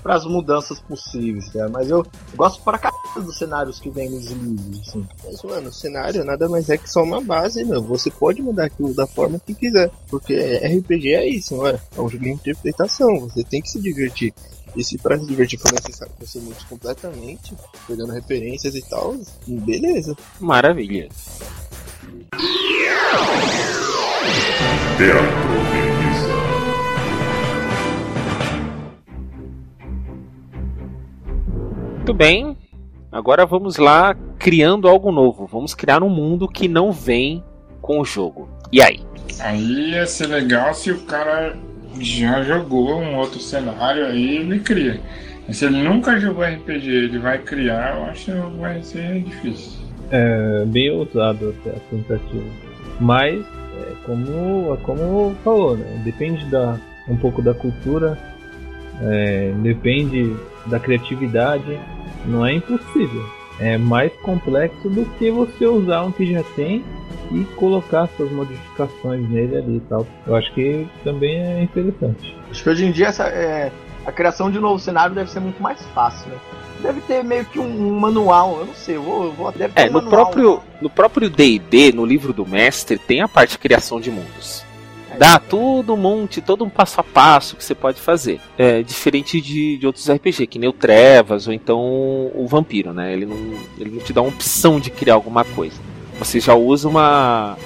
para 0.06 0.14
as 0.14 0.24
mudanças 0.24 0.78
possíveis, 0.78 1.48
cara. 1.48 1.68
Mas 1.68 1.90
eu 1.90 2.06
gosto 2.36 2.62
para 2.62 2.78
caralho 2.78 3.24
dos 3.24 3.36
cenários 3.36 3.80
que 3.80 3.90
vem 3.90 4.08
nos 4.08 4.26
livros, 4.26 4.88
assim. 4.88 5.04
Mas, 5.24 5.42
mano, 5.42 5.68
o 5.68 5.72
cenário 5.72 6.24
nada 6.24 6.48
mais 6.48 6.70
é 6.70 6.78
que 6.78 6.88
só 6.88 7.02
uma 7.02 7.20
base, 7.20 7.64
meu. 7.64 7.82
Você 7.82 8.08
pode 8.08 8.40
mudar 8.40 8.66
aquilo 8.66 8.94
da 8.94 9.04
forma 9.04 9.40
que 9.44 9.52
quiser. 9.52 9.90
Porque 10.08 10.32
RPG 10.58 11.12
é 11.12 11.28
isso, 11.28 11.56
mano. 11.56 11.80
É 11.96 12.00
um 12.00 12.08
jogo 12.08 12.22
de 12.22 12.30
interpretação. 12.30 13.18
Você 13.20 13.42
tem 13.42 13.60
que 13.60 13.68
se 13.68 13.80
divertir. 13.80 14.32
E 14.76 14.84
se 14.84 14.96
pra 14.96 15.18
se 15.18 15.26
divertir 15.26 15.58
for 15.58 15.72
necessário 15.72 16.12
você 16.20 16.38
mude 16.38 16.64
completamente, 16.66 17.56
pegando 17.88 18.12
referências 18.12 18.76
e 18.76 18.82
tal, 18.82 19.16
beleza. 19.46 20.14
Maravilha. 20.38 21.08
Teatro 24.98 25.95
Muito 32.06 32.18
bem. 32.18 32.56
Agora 33.10 33.44
vamos 33.44 33.78
lá 33.78 34.14
criando 34.38 34.86
algo 34.86 35.10
novo. 35.10 35.44
Vamos 35.44 35.74
criar 35.74 36.04
um 36.04 36.08
mundo 36.08 36.46
que 36.46 36.68
não 36.68 36.92
vem 36.92 37.42
com 37.82 37.98
o 37.98 38.04
jogo. 38.04 38.48
E 38.70 38.80
aí? 38.80 39.00
Aí 39.40 39.90
ia 39.90 40.06
ser 40.06 40.28
legal 40.28 40.72
se 40.72 40.92
o 40.92 41.00
cara 41.00 41.56
já 41.98 42.44
jogou 42.44 43.00
um 43.00 43.16
outro 43.16 43.40
cenário 43.40 44.06
aí 44.06 44.36
ele 44.36 44.60
cria. 44.60 45.00
Mas 45.48 45.56
se 45.56 45.64
ele 45.64 45.82
nunca 45.82 46.16
jogou 46.20 46.44
RPG 46.44 46.88
ele 46.88 47.18
vai 47.18 47.38
criar, 47.38 47.96
eu 47.96 48.04
acho 48.04 48.26
que 48.26 48.56
vai 48.56 48.80
ser 48.84 49.24
difícil. 49.24 49.72
É 50.12 50.64
bem 50.64 50.88
ousado 50.92 51.56
até 51.58 51.70
a 51.70 51.80
tentativa. 51.90 52.50
Mas, 53.00 53.44
é, 53.44 53.92
como, 54.04 54.76
como 54.84 55.34
falou, 55.42 55.76
né? 55.76 56.02
depende 56.04 56.44
da, 56.52 56.78
um 57.08 57.16
pouco 57.16 57.42
da 57.42 57.52
cultura, 57.52 58.16
é, 59.02 59.52
depende 59.60 60.36
da 60.66 60.78
criatividade 60.78 61.76
não 62.26 62.44
é 62.44 62.54
impossível. 62.54 63.24
É 63.58 63.78
mais 63.78 64.12
complexo 64.20 64.88
do 64.90 65.04
que 65.18 65.30
você 65.30 65.66
usar 65.66 66.02
um 66.02 66.12
que 66.12 66.30
já 66.30 66.42
tem 66.54 66.84
e 67.32 67.44
colocar 67.56 68.06
suas 68.16 68.30
modificações 68.30 69.28
nele 69.30 69.56
ali 69.56 69.76
e 69.76 69.80
tal. 69.88 70.06
Eu 70.26 70.36
acho 70.36 70.52
que 70.52 70.86
também 71.02 71.38
é 71.40 71.62
interessante. 71.62 72.36
Acho 72.50 72.62
que 72.62 72.68
hoje 72.70 72.84
em 72.84 72.92
dia 72.92 73.06
essa, 73.06 73.24
é, 73.24 73.72
a 74.04 74.12
criação 74.12 74.50
de 74.50 74.58
um 74.58 74.60
novo 74.60 74.78
cenário 74.78 75.14
deve 75.14 75.30
ser 75.30 75.40
muito 75.40 75.62
mais 75.62 75.80
fácil, 75.94 76.28
né? 76.30 76.36
Deve 76.82 77.00
ter 77.00 77.24
meio 77.24 77.46
que 77.46 77.58
um, 77.58 77.64
um 77.64 77.98
manual, 77.98 78.58
eu 78.60 78.66
não 78.66 78.74
sei, 78.74 78.96
eu 78.96 79.02
vou, 79.02 79.24
eu 79.24 79.32
vou 79.32 79.50
deve 79.52 79.72
É, 79.74 79.84
um 79.84 79.86
no 79.86 79.92
manual. 80.02 80.10
próprio 80.10 80.60
no 80.82 80.90
próprio 80.90 81.30
D&D, 81.30 81.92
no 81.92 82.04
livro 82.04 82.34
do 82.34 82.46
mestre, 82.46 82.98
tem 82.98 83.22
a 83.22 83.28
parte 83.28 83.52
de 83.52 83.58
criação 83.58 83.98
de 83.98 84.10
mundos. 84.10 84.62
Dá 85.18 85.38
todo 85.38 85.94
um 85.94 85.96
monte, 85.96 86.40
todo 86.40 86.64
um 86.64 86.68
passo 86.68 87.00
a 87.00 87.04
passo 87.04 87.56
que 87.56 87.64
você 87.64 87.74
pode 87.74 88.00
fazer. 88.00 88.40
É 88.58 88.82
diferente 88.82 89.40
de, 89.40 89.78
de 89.78 89.86
outros 89.86 90.08
RPG, 90.10 90.46
que 90.46 90.58
nem 90.58 90.68
o 90.68 90.72
Trevas 90.72 91.46
ou 91.46 91.52
então 91.52 91.80
o 92.34 92.46
Vampiro, 92.48 92.92
né? 92.92 93.12
Ele 93.12 93.26
não, 93.26 93.36
ele 93.78 93.90
não 93.90 94.00
te 94.00 94.12
dá 94.12 94.20
uma 94.20 94.30
opção 94.30 94.78
de 94.78 94.90
criar 94.90 95.14
alguma 95.14 95.44
coisa. 95.44 95.80
Você 96.18 96.40
já 96.40 96.54
usa 96.54 96.88
uma, 96.88 97.56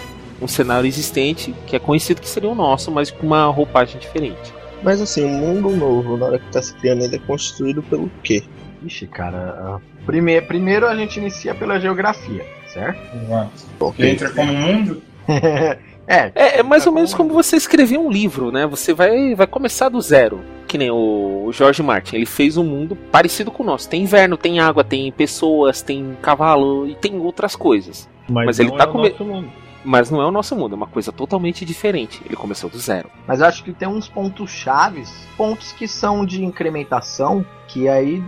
um 0.40 0.48
cenário 0.48 0.86
existente, 0.86 1.54
que 1.66 1.76
é 1.76 1.78
conhecido 1.78 2.20
que 2.20 2.28
seria 2.28 2.48
o 2.48 2.54
nosso, 2.54 2.90
mas 2.90 3.10
com 3.10 3.26
uma 3.26 3.46
roupagem 3.46 4.00
diferente. 4.00 4.52
Mas 4.82 5.00
assim, 5.00 5.24
o 5.24 5.28
mundo 5.28 5.70
novo, 5.70 6.16
na 6.16 6.26
hora 6.26 6.38
que 6.38 6.46
está 6.46 6.62
se 6.62 6.74
criando, 6.74 7.04
ele 7.04 7.16
é 7.16 7.18
construído 7.18 7.82
pelo 7.82 8.10
quê? 8.22 8.42
Ixi, 8.82 9.06
cara. 9.06 9.80
Primeiro, 10.06 10.46
primeiro 10.46 10.86
a 10.86 10.96
gente 10.96 11.18
inicia 11.18 11.54
pela 11.54 11.78
geografia, 11.78 12.44
certo? 12.72 13.16
Exato. 13.16 13.50
Okay. 13.78 14.10
Entra 14.10 14.30
como 14.30 14.52
mundo? 14.52 15.02
É, 16.10 16.32
é, 16.34 16.58
é 16.58 16.62
mais 16.64 16.84
ou 16.88 16.92
menos 16.92 17.14
como 17.14 17.32
você 17.32 17.54
escrever 17.54 17.96
um 17.96 18.10
livro, 18.10 18.50
né? 18.50 18.66
Você 18.66 18.92
vai, 18.92 19.32
vai 19.36 19.46
começar 19.46 19.88
do 19.88 20.00
zero. 20.00 20.40
Que 20.66 20.76
nem 20.76 20.90
o, 20.90 21.50
George 21.52 21.84
Martin. 21.84 22.16
Ele 22.16 22.26
fez 22.26 22.56
um 22.56 22.64
mundo 22.64 22.96
parecido 22.96 23.52
com 23.52 23.62
o 23.62 23.66
nosso. 23.66 23.88
Tem 23.88 24.02
inverno, 24.02 24.36
tem 24.36 24.58
água, 24.58 24.82
tem 24.82 25.12
pessoas, 25.12 25.82
tem 25.82 26.16
cavalo 26.20 26.88
e 26.88 26.96
tem 26.96 27.16
outras 27.20 27.54
coisas. 27.54 28.08
Mas, 28.28 28.46
Mas 28.46 28.58
ele 28.58 28.72
tá 28.72 28.84
é 28.84 28.86
com 28.88 29.44
Mas 29.84 30.10
não 30.10 30.20
é 30.20 30.26
o 30.26 30.32
nosso 30.32 30.56
mundo, 30.56 30.72
é 30.72 30.76
uma 30.76 30.88
coisa 30.88 31.12
totalmente 31.12 31.64
diferente. 31.64 32.20
Ele 32.26 32.34
começou 32.34 32.68
do 32.68 32.78
zero. 32.78 33.08
Mas 33.24 33.40
eu 33.40 33.46
acho 33.46 33.62
que 33.62 33.72
tem 33.72 33.86
uns 33.86 34.08
pontos 34.08 34.50
chaves, 34.50 35.12
pontos 35.36 35.70
que 35.70 35.86
são 35.86 36.26
de 36.26 36.44
incrementação, 36.44 37.46
que 37.68 37.88
aí 37.88 38.20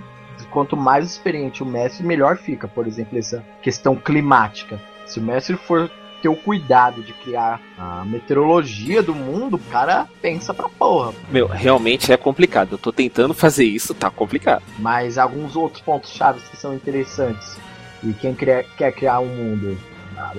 quanto 0.51 0.77
mais 0.77 1.07
experiente 1.07 1.63
o 1.63 1.67
mestre, 1.67 2.07
melhor 2.07 2.37
fica. 2.37 2.69
Por 2.69 2.87
exemplo, 2.87 3.19
essa 3.19 3.45
questão 3.61 3.97
climática. 3.97 4.81
Se 5.07 5.19
o 5.19 5.23
mestre 5.23 5.57
for 5.57 5.91
ter 6.23 6.29
o 6.29 6.37
cuidado 6.37 7.03
de 7.03 7.13
criar 7.13 7.61
a 7.77 8.05
meteorologia 8.05 9.03
do 9.03 9.15
mundo, 9.15 9.57
o 9.57 9.71
cara 9.71 10.07
pensa 10.23 10.55
pra 10.55 10.69
porra. 10.69 11.13
Meu, 11.31 11.49
realmente 11.49 12.13
é 12.13 12.17
complicado. 12.17 12.73
Eu 12.73 12.79
tô 12.79 12.93
tentando 12.93 13.35
fazer 13.35 13.65
isso, 13.65 13.93
tá 13.93 14.09
complicado. 14.09 14.63
Mas 14.79 15.19
alguns 15.19 15.57
outros 15.57 15.83
pontos 15.83 16.13
chaves 16.13 16.45
que 16.45 16.57
são 16.57 16.75
interessantes. 16.75 17.59
E 18.05 18.13
quem 18.13 18.35
quer, 18.35 18.65
quer 18.77 18.93
criar 18.93 19.19
um 19.19 19.27
mundo 19.27 19.77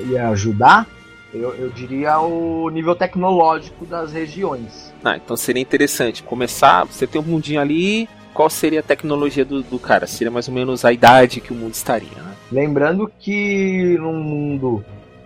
e 0.08 0.18
ajudar, 0.18 0.88
eu, 1.34 1.54
eu, 1.56 1.70
diria 1.70 2.20
o 2.20 2.70
nível 2.70 2.96
tecnológico 2.96 3.86
das 3.86 4.14
regiões. 4.14 4.94
Ah, 5.04 5.18
então 5.18 5.36
seria 5.36 5.62
interessante 5.62 6.24
começar. 6.24 6.86
Você 6.86 7.06
tem 7.06 7.20
um 7.20 7.24
mundinho 7.24 7.60
ali. 7.60 8.08
Qual 8.34 8.50
seria 8.50 8.80
a 8.80 8.84
tecnologia 8.84 9.46
do, 9.46 9.62
do 9.62 9.78
cara? 9.78 10.08
Seria 10.08 10.32
mais 10.32 10.48
ou 10.48 10.54
menos 10.54 10.84
a 10.86 10.92
idade 10.92 11.40
que 11.40 11.52
o 11.52 11.56
mundo 11.56 11.74
estaria, 11.74 12.18
né? 12.18 12.34
Lembrando 12.52 13.12
que 13.20 13.98
num 14.00 14.14
mundo 14.14 14.84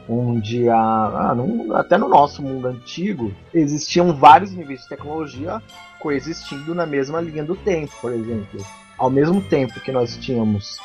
onde 0.09 0.69
a, 0.69 1.35
até 1.73 1.97
no 1.97 2.07
nosso 2.07 2.41
mundo 2.41 2.67
antigo 2.67 3.33
existiam 3.53 4.13
vários 4.15 4.51
níveis 4.51 4.81
de 4.81 4.89
tecnologia 4.89 5.61
coexistindo 5.99 6.73
na 6.73 6.85
mesma 6.85 7.19
linha 7.19 7.43
do 7.43 7.55
tempo, 7.55 7.93
por 7.99 8.13
exemplo. 8.13 8.65
Ao 8.97 9.09
mesmo 9.09 9.41
tempo 9.41 9.79
que 9.81 9.91
nós 9.91 10.17
tínhamos 10.17 10.79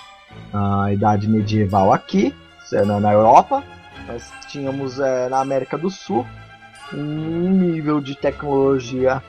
a 0.53 0.93
idade 0.93 1.29
medieval 1.29 1.93
aqui, 1.93 2.35
na, 2.73 2.99
na 2.99 3.13
Europa, 3.13 3.63
nós 4.07 4.33
tínhamos 4.49 4.99
é, 4.99 5.29
na 5.29 5.41
América 5.41 5.77
do 5.77 5.91
Sul 5.91 6.27
um 6.93 7.51
nível 7.51 8.01
de 8.01 8.15
tecnologia 8.15 9.23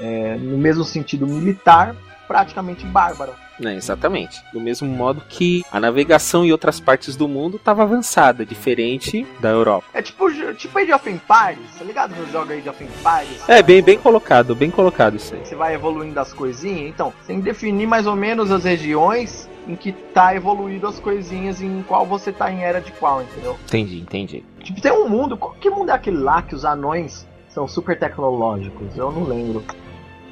é, 0.00 0.36
no 0.36 0.56
mesmo 0.58 0.84
sentido 0.84 1.26
militar 1.26 1.94
praticamente 2.26 2.84
bárbaro. 2.86 3.32
É, 3.64 3.74
exatamente. 3.74 4.42
Do 4.52 4.60
mesmo 4.60 4.88
modo 4.88 5.22
que 5.28 5.64
a 5.70 5.80
navegação 5.80 6.44
em 6.44 6.52
outras 6.52 6.78
partes 6.80 7.16
do 7.16 7.28
mundo 7.28 7.56
estava 7.56 7.82
avançada, 7.82 8.44
diferente 8.44 9.26
da 9.40 9.50
Europa. 9.50 9.86
É 9.92 10.02
tipo, 10.02 10.30
tipo 10.54 10.78
Age 10.78 10.92
of 10.92 11.10
Empires, 11.10 11.76
tá 11.78 11.84
ligado 11.84 12.14
no 12.14 12.30
jogo 12.30 12.52
Age 12.52 12.68
of 12.68 12.82
Empires? 12.82 13.48
É, 13.48 13.62
bem, 13.62 13.82
bem 13.82 13.98
colocado, 13.98 14.54
bem 14.54 14.70
colocado 14.70 15.16
isso 15.16 15.34
aí. 15.34 15.44
Você 15.44 15.54
vai 15.54 15.74
evoluindo 15.74 16.18
as 16.20 16.32
coisinhas, 16.32 16.88
então, 16.88 17.12
tem 17.26 17.38
que 17.38 17.44
definir 17.44 17.86
mais 17.86 18.06
ou 18.06 18.14
menos 18.14 18.50
as 18.50 18.64
regiões 18.64 19.48
em 19.66 19.76
que 19.76 19.92
tá 19.92 20.34
evoluído 20.34 20.86
as 20.86 20.98
coisinhas 20.98 21.60
em 21.60 21.82
qual 21.82 22.06
você 22.06 22.32
tá 22.32 22.50
em 22.50 22.62
era 22.62 22.80
de 22.80 22.90
qual, 22.92 23.22
entendeu? 23.22 23.58
Entendi, 23.66 24.00
entendi. 24.00 24.44
Tipo, 24.62 24.80
tem 24.80 24.92
um 24.92 25.08
mundo, 25.08 25.38
que 25.60 25.68
mundo 25.68 25.90
é 25.90 25.94
aquele 25.94 26.16
lá 26.16 26.40
que 26.40 26.54
os 26.54 26.64
anões 26.64 27.26
são 27.48 27.68
super 27.68 27.98
tecnológicos? 27.98 28.96
Eu 28.96 29.12
não 29.12 29.24
lembro. 29.24 29.62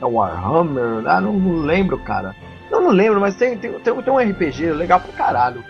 É 0.01 0.05
Warhammer? 0.05 1.07
Ah, 1.07 1.21
não, 1.21 1.33
não 1.35 1.63
lembro, 1.63 1.99
cara. 1.99 2.35
Eu 2.71 2.81
não 2.81 2.91
lembro, 2.91 3.21
mas 3.21 3.37
tem, 3.37 3.57
tem, 3.57 3.73
tem, 3.73 4.03
tem 4.03 4.13
um 4.13 4.19
RPG 4.19 4.73
legal 4.73 5.01
pra 5.01 5.13
caralho. 5.13 5.65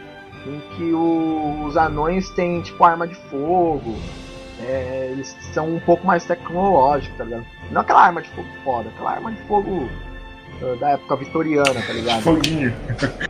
Em 0.46 0.60
que 0.76 0.92
o, 0.92 1.64
os 1.66 1.76
anões 1.76 2.30
têm 2.30 2.62
tipo 2.62 2.82
arma 2.84 3.06
de 3.06 3.14
fogo. 3.14 3.94
É, 4.60 5.10
eles 5.12 5.36
são 5.52 5.74
um 5.74 5.80
pouco 5.80 6.06
mais 6.06 6.24
tecnológicos, 6.24 7.16
tá 7.18 7.24
ligado? 7.24 7.44
Não 7.70 7.82
aquela 7.82 8.02
arma 8.02 8.22
de 8.22 8.30
fogo 8.30 8.48
foda, 8.64 8.88
aquela 8.88 9.10
arma 9.10 9.32
de 9.32 9.42
fogo 9.42 9.88
uh, 10.62 10.76
da 10.80 10.90
época 10.90 11.16
vitoriana, 11.16 11.74
tá 11.74 11.92
ligado? 11.92 12.22
Foguinho. 12.22 12.74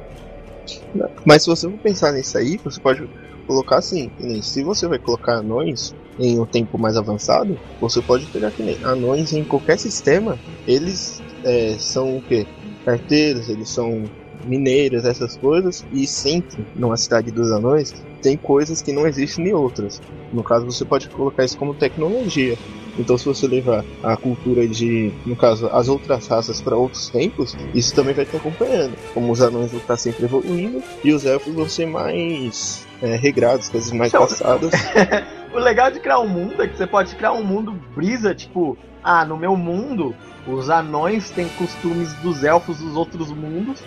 Mas 1.24 1.42
se 1.42 1.50
você 1.50 1.68
for 1.68 1.78
pensar 1.78 2.12
nisso 2.12 2.38
aí, 2.38 2.58
você 2.58 2.80
pode 2.80 3.08
colocar 3.46 3.78
assim, 3.78 4.10
se 4.42 4.62
você 4.62 4.86
vai 4.88 4.98
colocar 4.98 5.36
anões 5.36 5.94
em 6.18 6.40
um 6.40 6.46
tempo 6.46 6.78
mais 6.78 6.96
avançado, 6.96 7.58
você 7.80 8.02
pode 8.02 8.26
pegar 8.32 8.50
que 8.50 8.62
nem 8.62 8.76
anões 8.84 9.32
em 9.32 9.44
qualquer 9.44 9.78
sistema, 9.78 10.38
eles 10.66 11.22
é, 11.44 11.76
são 11.78 12.16
o 12.16 12.22
quê? 12.22 12.46
Carteiros, 12.86 13.48
eles 13.48 13.68
são 13.68 14.04
mineiras, 14.44 15.04
essas 15.04 15.36
coisas, 15.36 15.84
e 15.92 16.06
sempre 16.06 16.64
numa 16.76 16.96
cidade 16.96 17.32
dos 17.32 17.50
anões 17.50 17.92
tem 18.22 18.36
coisas 18.36 18.80
que 18.80 18.92
não 18.92 19.08
existem 19.08 19.48
em 19.48 19.52
outras. 19.52 20.00
No 20.32 20.44
caso, 20.44 20.64
você 20.66 20.84
pode 20.84 21.08
colocar 21.08 21.44
isso 21.44 21.58
como 21.58 21.74
tecnologia. 21.74 22.56
Então, 22.96 23.18
se 23.18 23.24
você 23.24 23.46
levar 23.46 23.84
a 24.04 24.16
cultura 24.16 24.66
de, 24.68 25.12
no 25.26 25.34
caso, 25.34 25.68
as 25.72 25.88
outras 25.88 26.28
raças 26.28 26.60
para 26.60 26.76
outros 26.76 27.08
tempos, 27.08 27.56
isso 27.74 27.92
também 27.94 28.14
vai 28.14 28.24
estar 28.24 28.38
acompanhando. 28.38 28.96
Como 29.12 29.32
os 29.32 29.42
anões 29.42 29.72
vão 29.72 29.80
estar 29.80 29.96
sempre 29.96 30.24
evoluindo 30.24 30.80
e 31.04 31.12
os 31.12 31.26
elfos 31.26 31.54
vão 31.54 31.68
ser 31.68 31.86
mais 31.86 32.86
é, 33.02 33.16
regrados, 33.16 33.68
coisas 33.68 33.90
mais 33.92 34.12
então, 34.12 34.22
passadas. 34.22 34.72
o 35.52 35.58
legal 35.58 35.90
de 35.90 35.98
criar 35.98 36.20
um 36.20 36.28
mundo 36.28 36.62
é 36.62 36.68
que 36.68 36.76
você 36.76 36.86
pode 36.86 37.14
criar 37.16 37.32
um 37.32 37.44
mundo 37.44 37.72
brisa, 37.94 38.34
tipo, 38.34 38.78
ah, 39.06 39.24
no 39.24 39.36
meu 39.36 39.56
mundo, 39.56 40.16
os 40.48 40.68
anões 40.68 41.30
têm 41.30 41.48
costumes 41.50 42.12
dos 42.14 42.42
elfos 42.42 42.78
dos 42.78 42.96
outros 42.96 43.30
mundos, 43.30 43.80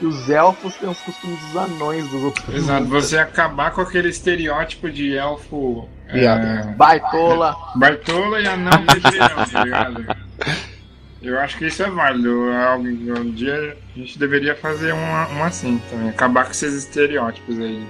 e 0.00 0.06
os 0.06 0.28
elfos 0.28 0.74
têm 0.74 0.88
os 0.88 0.98
costumes 0.98 1.38
dos 1.38 1.56
anões 1.56 2.08
dos 2.08 2.24
outros 2.24 2.54
Exato, 2.54 2.84
mundos. 2.84 3.04
você 3.04 3.18
acabar 3.18 3.70
com 3.70 3.80
aquele 3.80 4.08
estereótipo 4.08 4.90
de 4.90 5.16
elfo. 5.16 5.88
É... 6.08 6.64
Baitola. 6.76 7.56
Baitola 7.76 8.40
e 8.40 8.48
anão 8.48 8.80
medieval, 8.80 9.46
tá 9.50 9.64
ligado? 9.64 10.16
Eu 11.22 11.38
acho 11.38 11.56
que 11.56 11.66
isso 11.66 11.82
é 11.82 11.88
válido. 11.88 12.50
Um 12.80 13.30
dia 13.30 13.76
a 13.94 13.98
gente 13.98 14.18
deveria 14.18 14.56
fazer 14.56 14.92
uma, 14.92 15.26
uma 15.28 15.46
assim 15.46 15.80
também. 15.88 16.08
Acabar 16.10 16.44
com 16.46 16.50
esses 16.50 16.74
estereótipos 16.74 17.58
aí. 17.60 17.86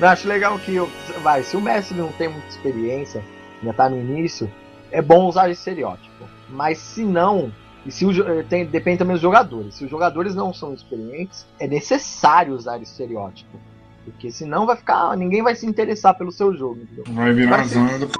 Eu 0.00 0.08
acho 0.08 0.26
legal 0.26 0.58
que, 0.58 0.76
vai, 1.22 1.44
se 1.44 1.56
o 1.56 1.60
mestre 1.60 1.96
não 1.96 2.08
tem 2.08 2.28
muita 2.28 2.48
experiência, 2.48 3.22
ainda 3.62 3.72
tá 3.72 3.88
no 3.88 3.96
início, 3.96 4.50
é 4.90 5.00
bom 5.00 5.26
usar 5.26 5.50
esse 5.50 5.60
estereótipo. 5.60 6.13
Mas 6.48 6.78
se 6.78 7.04
não, 7.04 7.52
e 7.86 7.90
se 7.92 8.06
o, 8.06 8.10
eh, 8.10 8.42
tem, 8.44 8.64
depende 8.64 8.98
também 8.98 9.14
dos 9.14 9.22
jogadores. 9.22 9.74
Se 9.74 9.84
os 9.84 9.90
jogadores 9.90 10.34
não 10.34 10.52
são 10.52 10.72
experientes, 10.72 11.46
é 11.58 11.66
necessário 11.66 12.54
usar 12.54 12.80
estereótipo. 12.80 13.58
Porque 14.04 14.30
senão 14.30 14.66
vai 14.66 14.76
ficar. 14.76 15.16
ninguém 15.16 15.42
vai 15.42 15.54
se 15.54 15.66
interessar 15.66 16.14
pelo 16.16 16.30
seu 16.30 16.54
jogo. 16.54 16.80
Entendeu? 16.82 17.04
Vai 17.14 17.32
virar 17.32 17.60
a 17.60 17.64
zona 17.64 17.98
do 17.98 18.10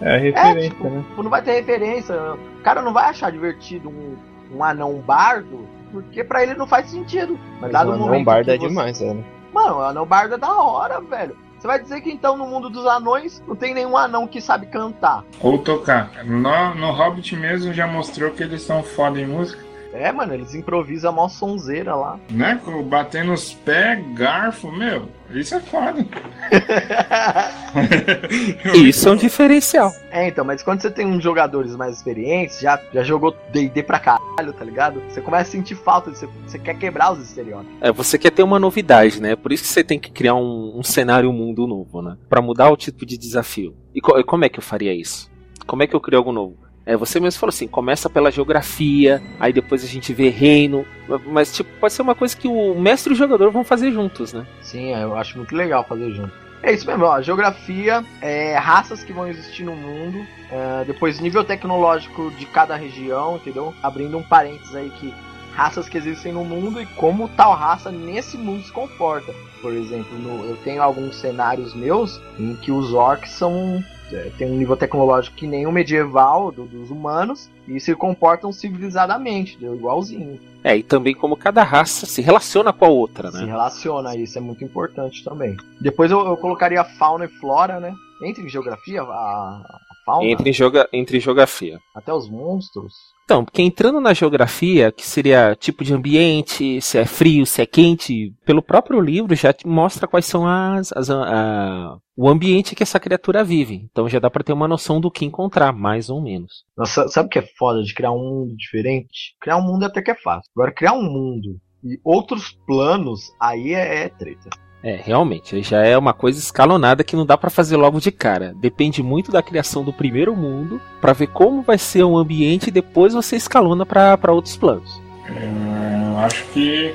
É 0.00 0.14
a 0.14 0.18
referência, 0.18 0.66
é, 0.66 0.68
tipo, 0.68 0.84
né? 0.84 1.04
Não 1.16 1.30
vai 1.30 1.42
ter 1.42 1.52
referência. 1.52 2.14
O 2.34 2.62
cara 2.62 2.82
não 2.82 2.92
vai 2.92 3.10
achar 3.10 3.30
divertido 3.30 3.88
um, 3.88 4.16
um 4.54 4.64
anão 4.64 4.98
bardo, 4.98 5.66
porque 5.92 6.24
para 6.24 6.42
ele 6.42 6.54
não 6.54 6.66
faz 6.66 6.90
sentido. 6.90 7.38
Mas 7.60 7.72
dado 7.72 7.90
o 7.90 7.92
anão 7.92 8.24
bardo 8.24 8.50
é 8.50 8.58
você... 8.58 8.68
demais, 8.68 9.00
é, 9.00 9.12
né? 9.12 9.24
Mano, 9.52 9.76
o 9.76 9.82
anão 9.82 10.06
bardo 10.06 10.34
é 10.34 10.38
da 10.38 10.54
hora, 10.54 11.00
velho. 11.00 11.36
Você 11.58 11.66
vai 11.66 11.82
dizer 11.82 12.00
que 12.00 12.10
então 12.10 12.36
no 12.36 12.46
mundo 12.46 12.68
dos 12.70 12.86
anões 12.86 13.42
não 13.46 13.56
tem 13.56 13.74
nenhum 13.74 13.96
anão 13.96 14.26
que 14.26 14.40
sabe 14.40 14.66
cantar. 14.66 15.24
Ou 15.40 15.58
tocar. 15.58 16.24
No, 16.24 16.74
no 16.74 16.90
Hobbit 16.92 17.34
mesmo 17.36 17.72
já 17.72 17.86
mostrou 17.86 18.30
que 18.30 18.42
eles 18.42 18.62
são 18.62 18.82
foda 18.82 19.20
em 19.20 19.26
música. 19.26 19.65
É, 19.96 20.12
mano, 20.12 20.34
eles 20.34 20.54
improvisam 20.54 21.10
a 21.10 21.14
mó 21.14 21.28
sonzeira 21.28 21.94
lá. 21.94 22.20
Né? 22.30 22.60
Batendo 22.84 23.32
os 23.32 23.54
pés, 23.54 24.04
garfo, 24.14 24.70
meu. 24.70 25.08
Isso 25.30 25.54
é 25.54 25.60
foda. 25.60 25.94
Isso 28.76 29.08
é 29.08 29.12
um 29.12 29.16
diferencial. 29.16 29.90
É, 30.10 30.28
então, 30.28 30.44
mas 30.44 30.62
quando 30.62 30.82
você 30.82 30.90
tem 30.90 31.06
uns 31.06 31.22
jogadores 31.22 31.74
mais 31.74 31.96
experientes, 31.96 32.60
já, 32.60 32.80
já 32.92 33.02
jogou 33.02 33.34
DD 33.50 33.82
pra 33.82 33.98
caralho, 33.98 34.52
tá 34.52 34.64
ligado? 34.64 35.02
Você 35.08 35.20
começa 35.20 35.48
a 35.48 35.52
sentir 35.52 35.74
falta, 35.74 36.10
você, 36.10 36.28
você 36.46 36.58
quer 36.58 36.78
quebrar 36.78 37.12
os 37.12 37.20
estereótipos. 37.20 37.74
É, 37.80 37.90
você 37.90 38.18
quer 38.18 38.30
ter 38.30 38.42
uma 38.42 38.58
novidade, 38.58 39.20
né? 39.20 39.34
Por 39.34 39.50
isso 39.50 39.64
que 39.64 39.68
você 39.68 39.82
tem 39.82 39.98
que 39.98 40.12
criar 40.12 40.34
um, 40.34 40.78
um 40.78 40.82
cenário, 40.82 41.30
um 41.30 41.32
mundo 41.32 41.66
novo, 41.66 42.02
né? 42.02 42.16
Pra 42.28 42.42
mudar 42.42 42.70
o 42.70 42.76
tipo 42.76 43.06
de 43.06 43.16
desafio. 43.16 43.74
E, 43.94 44.00
co 44.00 44.18
e 44.18 44.24
como 44.24 44.44
é 44.44 44.48
que 44.48 44.58
eu 44.58 44.62
faria 44.62 44.94
isso? 44.94 45.30
Como 45.66 45.82
é 45.82 45.86
que 45.86 45.96
eu 45.96 46.00
crio 46.00 46.18
algo 46.18 46.32
novo? 46.32 46.65
É, 46.86 46.96
você 46.96 47.18
mesmo 47.18 47.40
falou 47.40 47.50
assim, 47.50 47.66
começa 47.66 48.08
pela 48.08 48.30
geografia, 48.30 49.20
aí 49.40 49.52
depois 49.52 49.82
a 49.82 49.88
gente 49.88 50.14
vê 50.14 50.28
reino, 50.28 50.86
mas 51.26 51.52
tipo, 51.52 51.68
pode 51.80 51.92
ser 51.92 52.02
uma 52.02 52.14
coisa 52.14 52.36
que 52.36 52.46
o 52.46 52.78
mestre 52.78 53.12
e 53.12 53.14
o 53.14 53.16
jogador 53.16 53.50
vão 53.50 53.64
fazer 53.64 53.90
juntos, 53.90 54.32
né? 54.32 54.46
Sim, 54.62 54.94
eu 54.94 55.16
acho 55.16 55.36
muito 55.36 55.54
legal 55.54 55.82
fazer 55.82 56.12
junto. 56.12 56.32
É 56.62 56.72
isso 56.72 56.86
mesmo, 56.86 57.04
ó, 57.04 57.20
geografia, 57.20 58.04
é, 58.20 58.56
raças 58.56 59.02
que 59.02 59.12
vão 59.12 59.26
existir 59.26 59.64
no 59.64 59.74
mundo, 59.74 60.24
é, 60.48 60.84
depois 60.84 61.18
nível 61.18 61.42
tecnológico 61.44 62.30
de 62.38 62.46
cada 62.46 62.76
região, 62.76 63.36
entendeu? 63.36 63.74
Abrindo 63.82 64.16
um 64.16 64.22
parênteses 64.22 64.74
aí 64.74 64.90
que 64.90 65.12
raças 65.56 65.88
que 65.88 65.98
existem 65.98 66.32
no 66.32 66.44
mundo 66.44 66.80
e 66.80 66.86
como 66.86 67.28
tal 67.30 67.54
raça 67.54 67.90
nesse 67.90 68.36
mundo 68.36 68.62
se 68.62 68.70
comporta. 68.70 69.34
Por 69.60 69.72
exemplo, 69.72 70.16
no, 70.18 70.44
eu 70.44 70.56
tenho 70.58 70.82
alguns 70.82 71.16
cenários 71.16 71.74
meus 71.74 72.20
em 72.38 72.54
que 72.54 72.70
os 72.70 72.92
orcs 72.92 73.30
são 73.30 73.82
é, 74.12 74.30
tem 74.38 74.50
um 74.50 74.56
nível 74.56 74.76
tecnológico 74.76 75.36
que 75.36 75.46
nem 75.46 75.66
o 75.66 75.72
medieval 75.72 76.52
do, 76.52 76.64
dos 76.64 76.90
humanos 76.90 77.50
e 77.66 77.80
se 77.80 77.94
comportam 77.94 78.52
civilizadamente, 78.52 79.58
igualzinho. 79.60 80.40
É, 80.62 80.76
e 80.76 80.82
também 80.82 81.14
como 81.14 81.36
cada 81.36 81.62
raça 81.62 82.06
se 82.06 82.22
relaciona 82.22 82.72
com 82.72 82.84
a 82.84 82.88
outra, 82.88 83.30
né? 83.30 83.40
Se 83.40 83.44
relaciona, 83.44 84.16
isso 84.16 84.38
é 84.38 84.40
muito 84.40 84.64
importante 84.64 85.24
também. 85.24 85.56
Depois 85.80 86.10
eu, 86.10 86.26
eu 86.26 86.36
colocaria 86.36 86.84
fauna 86.84 87.24
e 87.24 87.28
flora, 87.40 87.80
né? 87.80 87.94
Entre 88.22 88.44
em 88.44 88.48
geografia, 88.48 89.02
a, 89.02 89.04
a 89.04 89.78
fauna? 90.04 90.24
Entre, 90.24 90.52
joga, 90.52 90.88
entre 90.92 91.20
geografia. 91.20 91.78
Até 91.94 92.12
os 92.12 92.28
monstros? 92.28 93.15
Então, 93.26 93.44
porque 93.44 93.60
entrando 93.60 94.00
na 94.00 94.14
geografia, 94.14 94.92
que 94.92 95.04
seria 95.04 95.56
tipo 95.56 95.82
de 95.82 95.92
ambiente, 95.92 96.80
se 96.80 96.96
é 96.96 97.04
frio, 97.04 97.44
se 97.44 97.60
é 97.60 97.66
quente, 97.66 98.32
pelo 98.44 98.62
próprio 98.62 99.00
livro 99.00 99.34
já 99.34 99.52
mostra 99.64 100.06
quais 100.06 100.26
são 100.26 100.46
as, 100.46 100.92
as 100.92 101.10
a, 101.10 101.98
o 102.16 102.28
ambiente 102.28 102.76
que 102.76 102.84
essa 102.84 103.00
criatura 103.00 103.42
vive. 103.42 103.88
Então 103.90 104.08
já 104.08 104.20
dá 104.20 104.30
para 104.30 104.44
ter 104.44 104.52
uma 104.52 104.68
noção 104.68 105.00
do 105.00 105.10
que 105.10 105.24
encontrar, 105.24 105.72
mais 105.72 106.08
ou 106.08 106.22
menos. 106.22 106.64
Nossa, 106.78 107.08
sabe 107.08 107.26
o 107.26 107.30
que 107.30 107.40
é 107.40 107.48
foda 107.58 107.82
de 107.82 107.92
criar 107.92 108.12
um 108.12 108.22
mundo 108.22 108.56
diferente? 108.56 109.34
Criar 109.40 109.56
um 109.56 109.66
mundo 109.66 109.82
até 109.82 110.00
que 110.00 110.12
é 110.12 110.14
fácil. 110.14 110.48
Agora, 110.54 110.72
criar 110.72 110.92
um 110.92 111.02
mundo 111.02 111.58
e 111.82 111.98
outros 112.04 112.52
planos, 112.64 113.32
aí 113.40 113.74
é, 113.74 114.04
é 114.04 114.08
treta. 114.08 114.50
É, 114.86 115.00
realmente, 115.04 115.60
já 115.64 115.84
é 115.84 115.98
uma 115.98 116.12
coisa 116.12 116.38
escalonada 116.38 117.02
que 117.02 117.16
não 117.16 117.26
dá 117.26 117.36
para 117.36 117.50
fazer 117.50 117.76
logo 117.76 117.98
de 117.98 118.12
cara. 118.12 118.54
Depende 118.54 119.02
muito 119.02 119.32
da 119.32 119.42
criação 119.42 119.82
do 119.82 119.92
primeiro 119.92 120.36
mundo 120.36 120.80
para 121.00 121.12
ver 121.12 121.26
como 121.26 121.60
vai 121.60 121.76
ser 121.76 122.04
o 122.04 122.16
ambiente 122.16 122.68
e 122.68 122.70
depois 122.70 123.12
você 123.12 123.34
escalona 123.34 123.84
para 123.84 124.30
outros 124.30 124.56
planos. 124.56 125.02
Eu 125.28 126.18
acho 126.18 126.46
que 126.52 126.94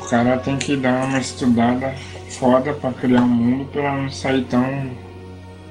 o 0.00 0.08
cara 0.08 0.36
tem 0.38 0.56
que 0.56 0.74
dar 0.74 1.04
uma 1.04 1.20
estudada 1.20 1.94
foda 2.28 2.72
para 2.72 2.92
criar 2.92 3.22
um 3.22 3.28
mundo 3.28 3.70
para 3.70 3.98
não 3.98 4.10
sair 4.10 4.42
tão 4.46 4.90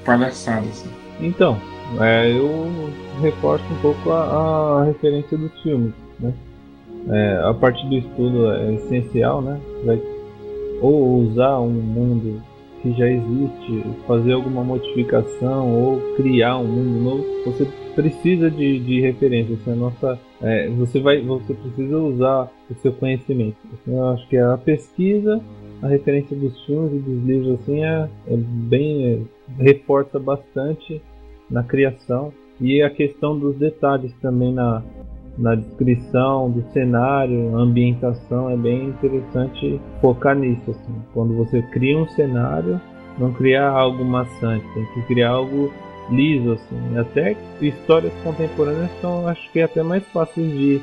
palhaçada 0.06 0.66
assim. 0.66 0.88
Então, 1.20 1.60
é, 2.00 2.30
eu 2.30 2.90
reforço 3.20 3.64
um 3.70 3.76
pouco 3.82 4.10
a, 4.10 4.80
a 4.80 4.84
referência 4.84 5.36
dos 5.36 5.52
filmes, 5.60 5.92
né? 6.18 6.32
É, 7.10 7.42
a 7.44 7.52
parte 7.52 7.86
do 7.88 7.94
estudo 7.94 8.50
é 8.52 8.72
essencial, 8.72 9.42
né? 9.42 9.60
Vai 9.84 10.00
ou 10.82 11.20
usar 11.20 11.60
um 11.60 11.70
mundo 11.70 12.42
que 12.82 12.92
já 12.92 13.08
existe, 13.08 13.84
fazer 14.06 14.32
alguma 14.32 14.64
modificação 14.64 15.72
ou 15.72 16.00
criar 16.16 16.58
um 16.58 16.66
mundo 16.66 17.04
novo, 17.04 17.24
você 17.46 17.64
precisa 17.94 18.50
de, 18.50 18.80
de 18.80 19.00
referência. 19.00 19.56
A 19.66 19.76
nossa, 19.76 20.18
é, 20.42 20.68
você 20.68 20.98
vai, 20.98 21.22
você 21.22 21.54
precisa 21.54 21.96
usar 21.96 22.50
o 22.68 22.74
seu 22.82 22.92
conhecimento. 22.92 23.56
Assim, 23.72 23.96
eu 23.96 24.08
acho 24.08 24.28
que 24.28 24.36
a 24.36 24.58
pesquisa, 24.58 25.40
a 25.80 25.86
referência 25.86 26.36
dos 26.36 26.60
filmes 26.64 26.94
e 26.94 26.98
dos 26.98 27.24
livros 27.24 27.60
assim 27.60 27.84
é, 27.84 28.08
é 28.26 28.36
bem 28.36 29.06
é, 29.06 29.62
reforça 29.62 30.18
bastante 30.18 31.00
na 31.48 31.62
criação 31.62 32.32
e 32.60 32.82
a 32.82 32.90
questão 32.90 33.38
dos 33.38 33.56
detalhes 33.56 34.12
também 34.20 34.52
na, 34.52 34.82
na 35.38 35.54
descrição 35.54 36.50
do 36.50 36.62
cenário, 36.72 37.56
ambientação, 37.56 38.50
é 38.50 38.56
bem 38.56 38.88
interessante 38.88 39.80
focar 40.00 40.36
nisso. 40.36 40.70
Assim. 40.70 41.02
Quando 41.14 41.34
você 41.34 41.62
cria 41.62 41.98
um 41.98 42.08
cenário, 42.08 42.80
não 43.18 43.32
criar 43.32 43.70
algo 43.70 44.04
maçante, 44.04 44.64
tem 44.74 44.86
que 44.94 45.02
criar 45.02 45.30
algo 45.30 45.72
liso. 46.10 46.52
Assim. 46.52 46.98
Até 46.98 47.36
histórias 47.60 48.12
contemporâneas 48.22 48.90
são, 49.00 49.26
acho 49.26 49.50
que, 49.52 49.60
até 49.60 49.82
mais 49.82 50.04
fáceis 50.08 50.50
de, 50.52 50.80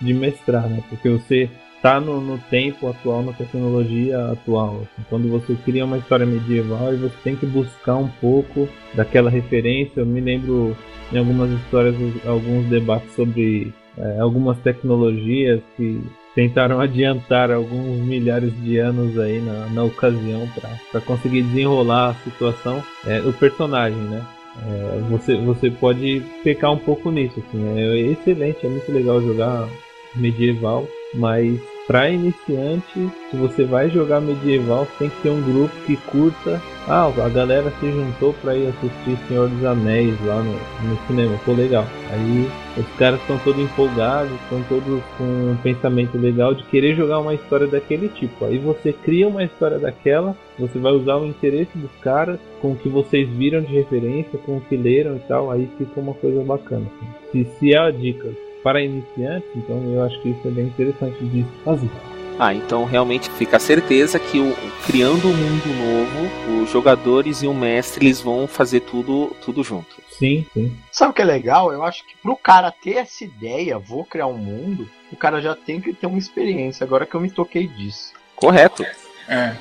de 0.00 0.14
mestrar, 0.14 0.68
né? 0.68 0.82
porque 0.88 1.08
você 1.08 1.50
está 1.76 1.98
no, 1.98 2.20
no, 2.20 2.36
tempo 2.36 2.88
atual, 2.88 3.22
na 3.22 3.32
tecnologia 3.32 4.32
atual. 4.32 4.82
Assim. 4.82 5.06
Quando 5.08 5.30
você 5.30 5.54
cria 5.64 5.84
uma 5.84 5.98
história 5.98 6.26
medieval, 6.26 6.96
você 6.96 7.16
tem 7.22 7.36
que 7.36 7.46
buscar 7.46 7.96
um 7.96 8.08
pouco 8.08 8.68
daquela 8.94 9.30
referência. 9.30 10.00
Eu 10.00 10.06
me 10.06 10.20
lembro 10.20 10.76
em 11.12 11.18
algumas 11.18 11.50
histórias, 11.50 11.94
alguns 12.26 12.66
debates 12.66 13.12
sobre 13.14 13.72
é, 14.00 14.20
algumas 14.20 14.58
tecnologias 14.58 15.60
que 15.76 16.02
tentaram 16.34 16.80
adiantar 16.80 17.50
alguns 17.50 17.98
milhares 18.00 18.52
de 18.62 18.78
anos 18.78 19.18
aí 19.18 19.40
na, 19.40 19.66
na 19.66 19.84
ocasião 19.84 20.48
para 20.90 21.00
conseguir 21.00 21.42
desenrolar 21.42 22.10
a 22.10 22.14
situação 22.14 22.82
é, 23.06 23.20
o 23.20 23.32
personagem, 23.32 23.98
né? 23.98 24.24
É, 24.66 25.00
você, 25.08 25.36
você 25.36 25.70
pode 25.70 26.22
pecar 26.42 26.72
um 26.72 26.78
pouco 26.78 27.10
nisso, 27.10 27.40
assim, 27.40 27.78
é 27.78 27.96
excelente, 27.96 28.66
é 28.66 28.68
muito 28.68 28.90
legal 28.90 29.20
jogar 29.22 29.68
medieval, 30.16 30.86
mas 31.14 31.60
para 31.86 32.10
iniciante, 32.10 33.10
se 33.30 33.36
você 33.36 33.64
vai 33.64 33.90
jogar 33.90 34.20
medieval, 34.20 34.86
tem 34.98 35.08
que 35.08 35.22
ter 35.22 35.30
um 35.30 35.42
grupo 35.42 35.74
que 35.86 35.96
curta. 35.96 36.60
Ah, 36.88 37.06
a 37.06 37.28
galera 37.28 37.70
se 37.78 37.90
juntou 37.90 38.32
para 38.34 38.56
ir 38.56 38.68
assistir 38.68 39.16
Senhor 39.26 39.48
dos 39.48 39.64
Anéis 39.64 40.14
lá 40.24 40.42
no, 40.42 40.52
no 40.52 41.06
cinema, 41.06 41.38
pô, 41.44 41.52
legal. 41.52 41.84
Aí 42.10 42.48
os 42.76 42.86
caras 42.96 43.20
estão 43.20 43.38
todos 43.38 43.62
empolgados, 43.62 44.32
estão 44.42 44.62
todos 44.68 45.02
com 45.18 45.24
um 45.24 45.56
pensamento 45.62 46.16
legal 46.16 46.54
de 46.54 46.62
querer 46.64 46.94
jogar 46.94 47.18
uma 47.18 47.34
história 47.34 47.66
daquele 47.66 48.08
tipo. 48.08 48.44
Aí 48.44 48.58
você 48.58 48.92
cria 48.92 49.26
uma 49.26 49.44
história 49.44 49.78
daquela, 49.78 50.36
você 50.58 50.78
vai 50.78 50.92
usar 50.92 51.16
o 51.16 51.26
interesse 51.26 51.76
dos 51.76 51.92
caras 52.00 52.38
com 52.60 52.72
o 52.72 52.76
que 52.76 52.88
vocês 52.88 53.28
viram 53.28 53.62
de 53.62 53.74
referência, 53.74 54.38
com 54.38 54.58
o 54.58 54.60
que 54.60 54.76
leram 54.76 55.16
e 55.16 55.20
tal, 55.20 55.50
aí 55.50 55.68
fica 55.76 56.00
uma 56.00 56.14
coisa 56.14 56.42
bacana. 56.42 56.86
Assim. 56.86 57.44
Se, 57.44 57.58
se 57.58 57.74
é 57.74 57.78
a 57.78 57.90
dica, 57.90 58.28
para 58.62 58.82
iniciantes, 58.82 59.48
então 59.56 59.82
eu 59.92 60.02
acho 60.02 60.20
que 60.22 60.30
isso 60.30 60.46
é 60.46 60.50
bem 60.50 60.66
interessante 60.66 61.24
de 61.24 61.44
fazer. 61.64 61.90
Ah, 62.38 62.54
então 62.54 62.86
realmente 62.86 63.28
fica 63.32 63.58
a 63.58 63.60
certeza 63.60 64.18
que 64.18 64.40
o, 64.40 64.56
criando 64.86 65.28
um 65.28 65.36
mundo 65.36 65.66
novo, 65.66 66.62
os 66.62 66.70
jogadores 66.70 67.42
e 67.42 67.46
o 67.46 67.52
mestre 67.52 68.06
eles 68.06 68.20
vão 68.20 68.46
fazer 68.46 68.80
tudo 68.80 69.36
tudo 69.42 69.62
junto. 69.62 70.00
Sim, 70.10 70.46
sim. 70.54 70.74
Sabe 70.90 71.10
o 71.10 71.14
que 71.14 71.20
é 71.20 71.24
legal? 71.26 71.70
Eu 71.70 71.82
acho 71.82 72.06
que 72.06 72.16
pro 72.16 72.34
cara 72.36 72.70
ter 72.70 72.96
essa 72.96 73.24
ideia, 73.24 73.78
vou 73.78 74.04
criar 74.04 74.26
um 74.26 74.38
mundo, 74.38 74.88
o 75.12 75.16
cara 75.16 75.42
já 75.42 75.54
tem 75.54 75.80
que 75.80 75.92
ter 75.92 76.06
uma 76.06 76.18
experiência. 76.18 76.84
Agora 76.84 77.04
que 77.04 77.14
eu 77.14 77.20
me 77.20 77.30
toquei 77.30 77.66
disso. 77.66 78.12
Correto. 78.36 78.84
É. 79.28 79.54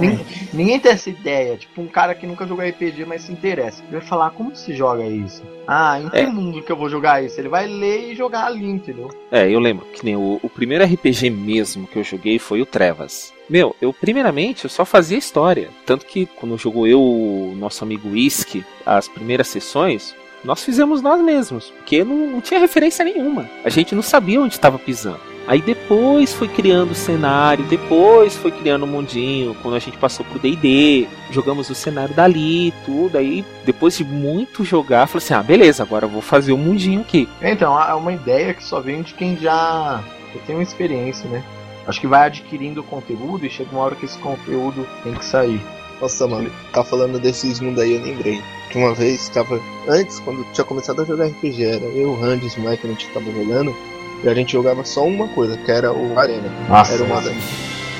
Ninguém, 0.00 0.26
ninguém, 0.52 0.80
tem 0.80 0.92
essa 0.92 1.10
ideia. 1.10 1.56
Tipo, 1.56 1.80
um 1.80 1.86
cara 1.86 2.14
que 2.14 2.26
nunca 2.26 2.46
jogou 2.46 2.64
RPG, 2.64 3.04
mas 3.04 3.22
se 3.22 3.32
interessa. 3.32 3.82
Ele 3.82 3.98
vai 3.98 4.06
falar, 4.06 4.30
como 4.30 4.54
se 4.54 4.74
joga 4.74 5.04
isso? 5.06 5.42
Ah, 5.66 6.00
em 6.00 6.08
que 6.08 6.18
é. 6.18 6.26
mundo 6.26 6.62
que 6.62 6.72
eu 6.72 6.76
vou 6.76 6.88
jogar 6.88 7.22
isso? 7.22 7.40
Ele 7.40 7.48
vai 7.48 7.66
ler 7.66 8.12
e 8.12 8.14
jogar 8.14 8.46
ali, 8.46 8.64
entendeu? 8.64 9.10
É, 9.30 9.48
eu 9.48 9.60
lembro 9.60 9.86
que 9.86 10.04
nem 10.04 10.16
o, 10.16 10.40
o 10.42 10.48
primeiro 10.48 10.84
RPG 10.84 11.30
mesmo 11.30 11.86
que 11.86 11.98
eu 11.98 12.04
joguei 12.04 12.38
foi 12.38 12.60
o 12.60 12.66
Trevas. 12.66 13.32
Meu, 13.48 13.76
eu 13.80 13.92
primeiramente 13.92 14.64
eu 14.64 14.70
só 14.70 14.84
fazia 14.84 15.18
história. 15.18 15.70
Tanto 15.86 16.06
que 16.06 16.26
quando 16.26 16.58
jogou 16.58 16.86
eu, 16.86 17.00
o 17.00 17.54
nosso 17.56 17.84
amigo 17.84 18.10
Whisky, 18.10 18.64
as 18.84 19.08
primeiras 19.08 19.48
sessões, 19.48 20.14
nós 20.44 20.64
fizemos 20.64 21.00
nós 21.00 21.20
mesmos, 21.20 21.70
porque 21.70 22.02
não, 22.02 22.26
não 22.26 22.40
tinha 22.40 22.58
referência 22.58 23.04
nenhuma. 23.04 23.48
A 23.64 23.68
gente 23.68 23.94
não 23.94 24.02
sabia 24.02 24.40
onde 24.40 24.54
estava 24.54 24.78
pisando. 24.78 25.31
Aí 25.46 25.60
depois 25.60 26.32
foi 26.32 26.48
criando 26.48 26.92
o 26.92 26.94
cenário, 26.94 27.64
depois 27.64 28.36
foi 28.36 28.50
criando 28.50 28.84
o 28.84 28.86
mundinho, 28.86 29.56
quando 29.62 29.74
a 29.74 29.78
gente 29.78 29.98
passou 29.98 30.24
pro 30.24 30.38
D&D, 30.38 31.08
jogamos 31.30 31.68
o 31.68 31.74
cenário 31.74 32.14
dali, 32.14 32.72
tudo, 32.84 33.18
aí 33.18 33.44
depois 33.64 33.96
de 33.96 34.04
muito 34.04 34.64
jogar, 34.64 35.06
falei 35.06 35.24
assim, 35.24 35.34
ah, 35.34 35.42
beleza, 35.42 35.82
agora 35.82 36.06
eu 36.06 36.10
vou 36.10 36.22
fazer 36.22 36.52
o 36.52 36.58
mundinho 36.58 37.00
aqui. 37.00 37.28
Então, 37.40 37.80
é 37.80 37.94
uma 37.94 38.12
ideia 38.12 38.54
que 38.54 38.64
só 38.64 38.80
vem 38.80 39.02
de 39.02 39.14
quem 39.14 39.36
já, 39.36 40.02
tem 40.46 40.54
uma 40.54 40.62
experiência, 40.62 41.28
né? 41.28 41.42
Acho 41.86 42.00
que 42.00 42.06
vai 42.06 42.26
adquirindo 42.26 42.82
conteúdo 42.82 43.44
e 43.44 43.50
chega 43.50 43.70
uma 43.72 43.82
hora 43.82 43.96
que 43.96 44.04
esse 44.04 44.18
conteúdo 44.18 44.86
tem 45.02 45.14
que 45.14 45.24
sair. 45.24 45.60
Nossa, 46.00 46.26
mano, 46.26 46.50
tá 46.72 46.82
falando 46.82 47.18
desses 47.20 47.60
mundos 47.60 47.82
aí, 47.82 47.94
eu 47.94 48.02
lembrei. 48.02 48.40
Que 48.70 48.78
uma 48.78 48.94
vez 48.94 49.28
tava. 49.28 49.60
Antes, 49.88 50.18
quando 50.20 50.44
tinha 50.52 50.64
começado 50.64 51.02
a 51.02 51.04
jogar 51.04 51.26
RPG, 51.26 51.64
era 51.64 51.84
eu, 51.84 52.10
o 52.10 52.20
Randy 52.20 52.46
e 52.46 52.60
o 52.60 52.68
Mike, 52.68 52.86
a 52.86 52.90
gente 52.90 53.08
tava 53.08 53.30
jogando. 53.30 53.74
E 54.22 54.28
a 54.28 54.34
gente 54.34 54.52
jogava 54.52 54.84
só 54.84 55.04
uma 55.04 55.28
coisa, 55.28 55.56
que 55.56 55.70
era 55.70 55.92
o 55.92 56.18
Arena. 56.18 56.48
Nossa, 56.68 56.94
era 56.94 57.04
uma 57.04 57.20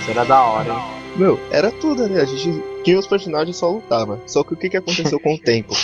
isso 0.02 0.10
era 0.10 0.24
da 0.24 0.42
hora, 0.42 0.68
hein? 0.68 1.02
Meu, 1.14 1.38
era 1.50 1.70
tudo 1.70 2.02
ali, 2.02 2.18
a 2.18 2.24
gente 2.24 2.60
tinha 2.82 2.98
os 2.98 3.06
personagens 3.06 3.56
só 3.56 3.70
lutava. 3.70 4.20
Só 4.26 4.42
que 4.42 4.54
o 4.54 4.56
que, 4.56 4.68
que 4.68 4.76
aconteceu 4.76 5.20
com 5.20 5.34
o 5.34 5.38
tempo? 5.40 5.74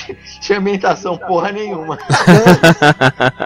Tinha 0.40 0.58
ambientação 0.58 1.16
porra 1.16 1.52
nenhuma. 1.52 1.98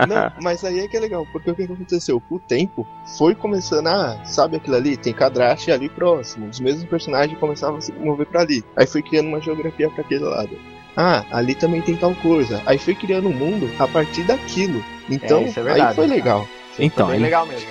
Não, 0.09 0.17
não, 0.17 0.33
mas 0.41 0.65
aí 0.65 0.79
é 0.81 0.89
que 0.89 0.97
é 0.97 1.01
legal, 1.01 1.27
porque 1.31 1.51
o 1.51 1.55
que, 1.55 1.67
que 1.67 1.73
aconteceu? 1.73 2.21
Com 2.21 2.37
o 2.37 2.39
tempo, 2.39 2.87
foi 3.19 3.35
começando 3.35 3.89
a. 3.89 4.25
Sabe 4.25 4.57
aquilo 4.57 4.77
ali? 4.77 4.97
Tem 4.97 5.13
cadraste 5.13 5.71
ali 5.71 5.89
próximo. 5.89 6.49
Os 6.49 6.61
mesmos 6.61 6.85
personagens 6.85 7.39
começavam 7.39 7.77
a 7.77 7.81
se 7.81 7.93
mover 7.93 8.27
para 8.27 8.41
ali. 8.43 8.65
Aí 8.77 8.87
foi 8.87 9.03
criando 9.03 9.27
uma 9.27 9.41
geografia 9.41 9.91
para 9.91 10.03
aquele 10.03 10.25
lado. 10.25 10.57
Ah, 10.97 11.25
ali 11.31 11.55
também 11.55 11.83
tem 11.83 11.97
tal 11.97 12.15
coisa. 12.15 12.63
Aí 12.65 12.79
foi 12.79 12.95
criando 12.95 13.29
um 13.29 13.33
mundo 13.33 13.69
a 13.79 13.89
partir 13.89 14.23
daquilo. 14.23 14.83
Então, 15.11 15.41
é, 15.41 15.49
é 15.49 15.51
verdade, 15.51 15.81
aí 15.81 15.95
foi 15.95 16.07
legal. 16.07 16.49
Então, 16.79 17.09
bem 17.09 17.21
legal 17.21 17.47
mesmo. 17.47 17.69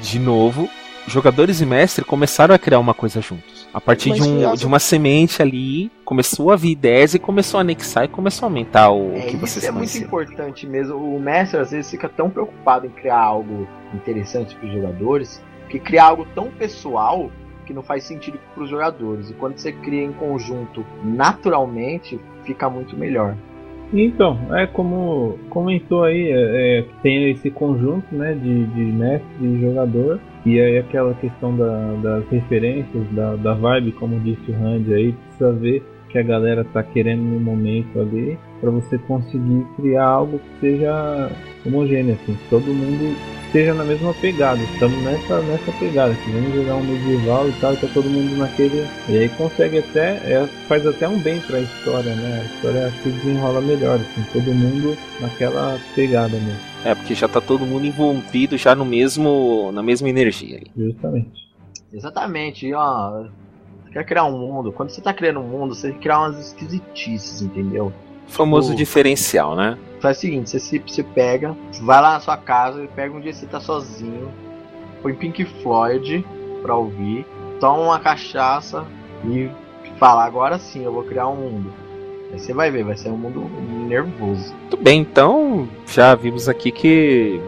De 0.00 0.18
novo, 0.18 0.68
jogadores 1.06 1.60
e 1.60 1.66
mestre 1.66 2.04
começaram 2.04 2.54
a 2.54 2.58
criar 2.58 2.78
uma 2.78 2.94
coisa 2.94 3.20
juntos. 3.20 3.68
A 3.72 3.80
partir 3.80 4.12
de, 4.12 4.22
um, 4.22 4.54
de 4.54 4.66
uma 4.66 4.78
semente 4.78 5.40
ali, 5.40 5.90
começou 6.04 6.50
a 6.50 6.56
vir 6.56 6.70
ideias 6.70 7.14
e 7.14 7.18
começou 7.18 7.58
a 7.58 7.62
anexar 7.62 8.04
e 8.04 8.08
começou 8.08 8.46
a 8.46 8.50
aumentar 8.50 8.90
o, 8.90 9.14
é, 9.16 9.22
que 9.22 9.36
vocês 9.36 9.64
Isso 9.64 9.68
é 9.68 9.70
muito 9.70 9.96
importante 9.98 10.66
mesmo. 10.66 10.96
O 10.96 11.20
mestre 11.20 11.58
às 11.58 11.70
vezes 11.70 11.90
fica 11.90 12.08
tão 12.08 12.30
preocupado 12.30 12.86
em 12.86 12.90
criar 12.90 13.20
algo 13.20 13.66
interessante 13.94 14.54
para 14.54 14.66
os 14.66 14.72
jogadores, 14.72 15.42
que 15.68 15.78
criar 15.78 16.06
algo 16.06 16.26
tão 16.34 16.50
pessoal 16.50 17.30
que 17.64 17.72
não 17.72 17.82
faz 17.82 18.04
sentido 18.04 18.38
para 18.54 18.62
os 18.62 18.68
jogadores. 18.68 19.30
E 19.30 19.34
quando 19.34 19.56
você 19.56 19.72
cria 19.72 20.02
em 20.02 20.12
conjunto 20.12 20.84
naturalmente, 21.02 22.20
fica 22.44 22.68
muito 22.68 22.96
melhor. 22.96 23.36
Então, 23.92 24.38
é 24.56 24.66
como 24.66 25.38
comentou 25.50 26.04
aí, 26.04 26.30
é, 26.30 26.78
é, 26.78 26.84
tem 27.02 27.30
esse 27.30 27.50
conjunto 27.50 28.14
né, 28.14 28.32
de, 28.34 28.64
de 28.66 28.80
mestre 28.80 29.46
e 29.46 29.60
jogador, 29.60 30.18
e 30.46 30.58
aí 30.58 30.78
aquela 30.78 31.12
questão 31.14 31.54
da, 31.54 31.92
das 32.02 32.28
referências, 32.28 33.06
da, 33.10 33.36
da 33.36 33.52
vibe, 33.52 33.92
como 33.92 34.18
disse 34.20 34.50
o 34.50 34.54
Randy 34.54 34.94
aí, 34.94 35.12
precisa 35.12 35.52
ver 35.52 35.82
que 36.08 36.18
a 36.18 36.22
galera 36.22 36.64
tá 36.64 36.82
querendo 36.82 37.22
no 37.22 37.40
momento 37.40 37.98
ali. 37.98 38.38
para 38.60 38.70
você 38.70 38.98
conseguir 38.98 39.66
criar 39.76 40.04
algo 40.04 40.38
que 40.38 40.60
seja 40.60 41.30
homogêneo, 41.64 42.14
assim, 42.14 42.34
que 42.34 42.48
todo 42.48 42.64
mundo 42.64 43.16
esteja 43.46 43.74
na 43.74 43.84
mesma 43.84 44.14
pegada. 44.14 44.60
Estamos 44.62 45.02
nessa, 45.02 45.40
nessa 45.42 45.72
pegada, 45.72 46.12
assim, 46.12 46.32
vamos 46.32 46.54
jogar 46.54 46.76
um 46.76 46.84
medieval 46.84 47.48
e 47.48 47.52
tal, 47.60 47.74
e 47.74 47.76
tá 47.76 47.88
todo 47.92 48.08
mundo 48.08 48.36
naquele. 48.36 48.86
E 49.08 49.18
aí 49.18 49.28
consegue 49.30 49.78
até. 49.78 50.16
É, 50.24 50.48
faz 50.66 50.86
até 50.86 51.06
um 51.06 51.18
bem 51.18 51.40
para 51.40 51.58
a 51.58 51.60
história, 51.60 52.14
né? 52.14 52.40
A 52.40 52.54
história 52.54 52.86
acho 52.86 53.02
que 53.02 53.10
desenrola 53.10 53.60
melhor, 53.60 53.96
assim, 53.96 54.24
todo 54.32 54.54
mundo 54.54 54.96
naquela 55.20 55.78
pegada 55.94 56.36
mesmo. 56.36 56.60
É, 56.84 56.94
porque 56.94 57.14
já 57.14 57.28
tá 57.28 57.40
todo 57.40 57.66
mundo 57.66 57.86
envolvido 57.86 58.56
já 58.56 58.74
no 58.74 58.84
mesmo. 58.84 59.70
na 59.72 59.82
mesma 59.82 60.08
energia 60.08 60.56
ali. 60.56 60.70
Justamente. 60.76 61.52
Exatamente, 61.92 62.66
e, 62.66 62.74
ó. 62.74 63.24
Você 63.84 63.92
quer 63.92 64.04
criar 64.04 64.24
um 64.24 64.38
mundo, 64.38 64.72
quando 64.72 64.88
você 64.88 65.02
tá 65.02 65.12
criando 65.12 65.40
um 65.40 65.46
mundo, 65.46 65.74
você 65.74 65.88
tem 65.88 65.96
que 65.96 66.02
criar 66.02 66.20
umas 66.20 66.38
esquisitices, 66.38 67.42
entendeu? 67.42 67.92
O 68.28 68.32
famoso 68.32 68.74
diferencial, 68.74 69.54
né? 69.54 69.78
Faz 70.00 70.18
o 70.18 70.20
seguinte, 70.20 70.50
você, 70.50 70.58
se, 70.58 70.78
você 70.78 71.02
pega, 71.02 71.56
vai 71.80 72.00
lá 72.00 72.14
na 72.14 72.20
sua 72.20 72.36
casa, 72.36 72.88
pega 72.94 73.14
um 73.14 73.20
dia 73.20 73.30
que 73.30 73.38
você 73.38 73.46
tá 73.46 73.60
sozinho, 73.60 74.28
põe 75.00 75.14
Pink 75.14 75.44
Floyd 75.62 76.24
pra 76.60 76.74
ouvir, 76.76 77.26
toma 77.60 77.82
uma 77.82 78.00
cachaça 78.00 78.84
e 79.24 79.48
fala, 79.98 80.24
agora 80.24 80.58
sim, 80.58 80.82
eu 80.82 80.92
vou 80.92 81.04
criar 81.04 81.28
um 81.28 81.36
mundo. 81.36 81.72
Aí 82.32 82.38
você 82.38 82.52
vai 82.52 82.70
ver, 82.70 82.82
vai 82.82 82.96
ser 82.96 83.10
um 83.10 83.16
mundo 83.16 83.48
nervoso. 83.86 84.54
Muito 84.54 84.76
bem, 84.78 85.00
então 85.00 85.68
já 85.86 86.14
vimos 86.14 86.48
aqui 86.48 86.72
que 86.72 87.40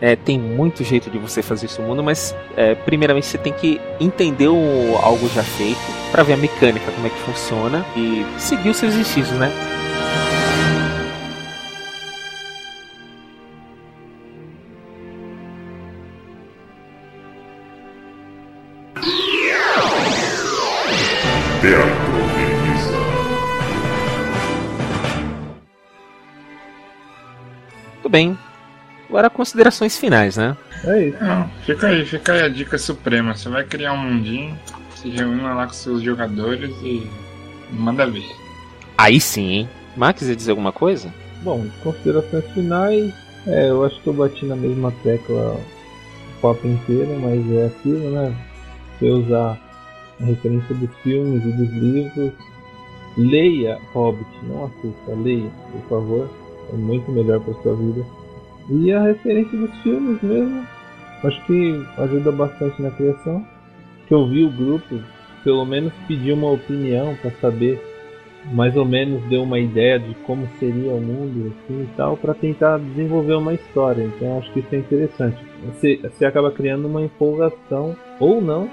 é, 0.00 0.16
tem 0.16 0.38
muito 0.38 0.82
jeito 0.82 1.10
de 1.10 1.18
você 1.18 1.42
fazer 1.42 1.66
isso 1.66 1.80
no 1.82 1.88
mundo, 1.88 2.02
mas 2.02 2.34
é, 2.56 2.74
primeiramente 2.74 3.26
você 3.26 3.38
tem 3.38 3.52
que 3.52 3.80
entender 4.00 4.48
o, 4.48 4.96
algo 5.02 5.28
já 5.28 5.42
feito 5.42 5.78
para 6.10 6.22
ver 6.22 6.32
a 6.32 6.36
mecânica, 6.36 6.90
como 6.90 7.06
é 7.06 7.10
que 7.10 7.18
funciona 7.20 7.84
e 7.94 8.24
seguir 8.38 8.70
os 8.70 8.78
seus 8.78 8.94
exercícios, 8.94 9.38
né? 9.38 9.52
Agora 29.10 29.28
considerações 29.28 29.98
finais, 29.98 30.36
né? 30.36 30.56
É 30.84 31.08
isso. 31.08 31.24
Não, 31.24 31.50
fica 31.66 31.88
aí, 31.88 32.06
fica 32.06 32.32
aí 32.32 32.42
a 32.42 32.48
dica 32.48 32.78
suprema. 32.78 33.34
Você 33.34 33.48
vai 33.48 33.64
criar 33.64 33.92
um 33.92 33.96
mundinho, 33.96 34.56
se 34.94 35.10
reúne 35.10 35.42
lá 35.42 35.66
com 35.66 35.72
seus 35.72 36.00
jogadores 36.00 36.70
e 36.80 37.10
manda 37.72 38.06
ver. 38.06 38.24
Aí 38.96 39.20
sim, 39.20 39.50
hein? 39.50 39.68
Max, 39.96 40.22
ia 40.22 40.36
dizer 40.36 40.52
alguma 40.52 40.70
coisa? 40.70 41.12
Bom, 41.42 41.66
considerações 41.82 42.44
finais. 42.52 43.12
É, 43.48 43.70
eu 43.70 43.84
acho 43.84 44.00
que 44.00 44.06
eu 44.06 44.12
bati 44.12 44.46
na 44.46 44.54
mesma 44.54 44.92
tecla 45.02 45.54
o 45.54 46.40
papo 46.40 46.68
inteiro, 46.68 47.18
mas 47.20 47.52
é 47.52 47.66
aquilo, 47.66 48.10
né? 48.12 48.32
Você 49.00 49.10
usar 49.10 49.58
a 50.20 50.24
referência 50.24 50.72
dos 50.76 50.96
filmes 51.02 51.44
e 51.44 51.50
dos 51.50 51.70
livros. 51.70 52.32
Leia 53.16 53.76
Hobbit, 53.92 54.30
não 54.44 54.66
assista, 54.66 55.12
leia, 55.16 55.50
por 55.72 55.88
favor. 55.88 56.30
É 56.72 56.76
muito 56.76 57.10
melhor 57.10 57.40
para 57.40 57.60
sua 57.60 57.74
vida. 57.74 58.19
E 58.68 58.92
a 58.92 59.02
referência 59.02 59.58
dos 59.58 59.74
filmes 59.78 60.20
mesmo, 60.22 60.66
acho 61.24 61.44
que 61.46 61.86
ajuda 61.98 62.32
bastante 62.32 62.80
na 62.82 62.90
criação. 62.90 63.44
Que 64.06 64.14
eu 64.14 64.26
vi 64.26 64.44
o 64.44 64.50
grupo, 64.50 65.00
pelo 65.44 65.64
menos 65.64 65.92
pedir 66.08 66.32
uma 66.32 66.50
opinião 66.50 67.16
para 67.22 67.30
saber 67.32 67.80
mais 68.52 68.76
ou 68.76 68.84
menos 68.84 69.22
deu 69.24 69.42
uma 69.42 69.58
ideia 69.58 69.98
de 69.98 70.14
como 70.26 70.48
seria 70.58 70.92
o 70.92 71.00
mundo 71.00 71.48
assim, 71.48 71.82
e 71.82 71.88
tal 71.96 72.16
para 72.16 72.34
tentar 72.34 72.78
desenvolver 72.78 73.34
uma 73.34 73.54
história. 73.54 74.02
Então 74.02 74.38
acho 74.38 74.50
que 74.52 74.60
isso 74.60 74.74
é 74.74 74.78
interessante. 74.78 75.36
Você, 75.66 76.00
você 76.02 76.24
acaba 76.24 76.50
criando 76.50 76.86
uma 76.86 77.02
empolgação 77.02 77.96
ou 78.18 78.40
não 78.40 78.68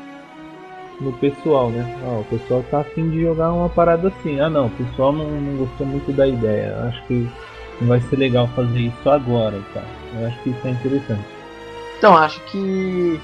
no 1.01 1.13
pessoal, 1.13 1.69
né? 1.69 1.85
Ah, 2.03 2.19
o 2.19 2.23
pessoal 2.25 2.63
tá 2.71 2.79
afim 2.79 3.09
de 3.09 3.21
jogar 3.21 3.51
uma 3.51 3.69
parada 3.69 4.07
assim. 4.07 4.39
Ah 4.39 4.49
não, 4.49 4.67
o 4.67 4.71
pessoal 4.71 5.11
não, 5.11 5.29
não 5.29 5.57
gostou 5.57 5.85
muito 5.85 6.11
da 6.13 6.27
ideia. 6.27 6.75
Acho 6.87 7.05
que 7.07 7.27
vai 7.85 7.99
ser 8.01 8.15
legal 8.17 8.47
fazer 8.55 8.79
isso 8.79 9.09
agora, 9.09 9.59
tá? 9.73 9.83
Eu 10.19 10.27
acho 10.27 10.39
que 10.41 10.49
isso 10.49 10.67
é 10.67 10.71
interessante. 10.71 11.25
Então, 11.97 12.15
acho 12.15 12.39
que 12.45 13.19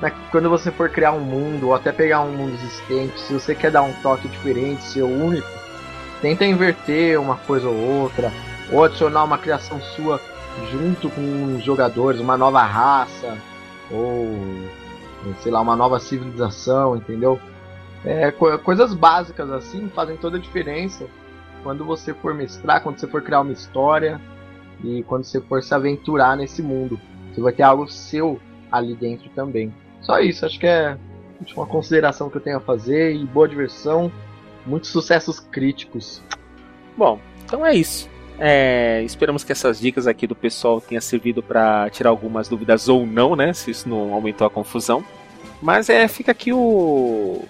né, 0.00 0.12
quando 0.30 0.48
você 0.48 0.70
for 0.70 0.88
criar 0.90 1.12
um 1.12 1.20
mundo, 1.20 1.68
ou 1.68 1.74
até 1.74 1.92
pegar 1.92 2.20
um 2.22 2.32
mundo 2.32 2.54
existente, 2.54 3.20
se 3.20 3.32
você 3.32 3.54
quer 3.54 3.70
dar 3.70 3.82
um 3.82 3.92
toque 4.02 4.28
diferente, 4.28 4.82
ser 4.82 5.02
único, 5.02 5.48
tenta 6.20 6.44
inverter 6.44 7.20
uma 7.20 7.36
coisa 7.36 7.68
ou 7.68 7.76
outra, 7.76 8.32
ou 8.72 8.84
adicionar 8.84 9.24
uma 9.24 9.38
criação 9.38 9.80
sua 9.80 10.20
junto 10.70 11.08
com 11.10 11.56
os 11.56 11.64
jogadores, 11.64 12.20
uma 12.20 12.36
nova 12.36 12.62
raça, 12.62 13.38
ou 13.90 14.34
sei 15.42 15.50
lá, 15.52 15.60
uma 15.60 15.76
nova 15.76 15.98
civilização, 15.98 16.96
entendeu? 16.96 17.38
É, 18.04 18.30
co- 18.30 18.58
coisas 18.60 18.94
básicas 18.94 19.50
assim 19.50 19.90
fazem 19.94 20.16
toda 20.16 20.36
a 20.36 20.40
diferença 20.40 21.06
quando 21.62 21.84
você 21.84 22.14
for 22.14 22.34
mestrar, 22.34 22.82
quando 22.82 22.98
você 22.98 23.06
for 23.06 23.22
criar 23.22 23.40
uma 23.40 23.52
história 23.52 24.20
e 24.82 25.02
quando 25.04 25.24
você 25.24 25.40
for 25.40 25.62
se 25.62 25.74
aventurar 25.74 26.36
nesse 26.36 26.62
mundo. 26.62 27.00
Você 27.32 27.40
vai 27.40 27.52
ter 27.52 27.62
algo 27.62 27.88
seu 27.88 28.40
ali 28.70 28.94
dentro 28.94 29.28
também. 29.30 29.72
Só 30.00 30.20
isso, 30.20 30.46
acho 30.46 30.58
que 30.58 30.66
é 30.66 30.90
a 30.90 30.98
última 31.40 31.66
consideração 31.66 32.30
que 32.30 32.36
eu 32.36 32.40
tenho 32.40 32.56
a 32.56 32.60
fazer 32.60 33.14
e 33.14 33.24
boa 33.24 33.48
diversão, 33.48 34.10
muitos 34.64 34.90
sucessos 34.90 35.40
críticos. 35.40 36.22
Bom, 36.96 37.18
então 37.44 37.64
é 37.64 37.74
isso. 37.74 38.08
É, 38.40 39.02
esperamos 39.02 39.42
que 39.42 39.50
essas 39.50 39.80
dicas 39.80 40.06
aqui 40.06 40.26
do 40.26 40.34
pessoal 40.34 40.80
tenha 40.80 41.00
servido 41.00 41.42
para 41.42 41.90
tirar 41.90 42.10
algumas 42.10 42.48
dúvidas 42.48 42.88
ou 42.88 43.04
não, 43.04 43.34
né? 43.34 43.52
Se 43.52 43.70
isso 43.70 43.88
não 43.88 44.14
aumentou 44.14 44.46
a 44.46 44.50
confusão. 44.50 45.04
Mas 45.60 45.88
é, 45.88 46.06
fica 46.06 46.30
aqui 46.30 46.52
o 46.52 47.42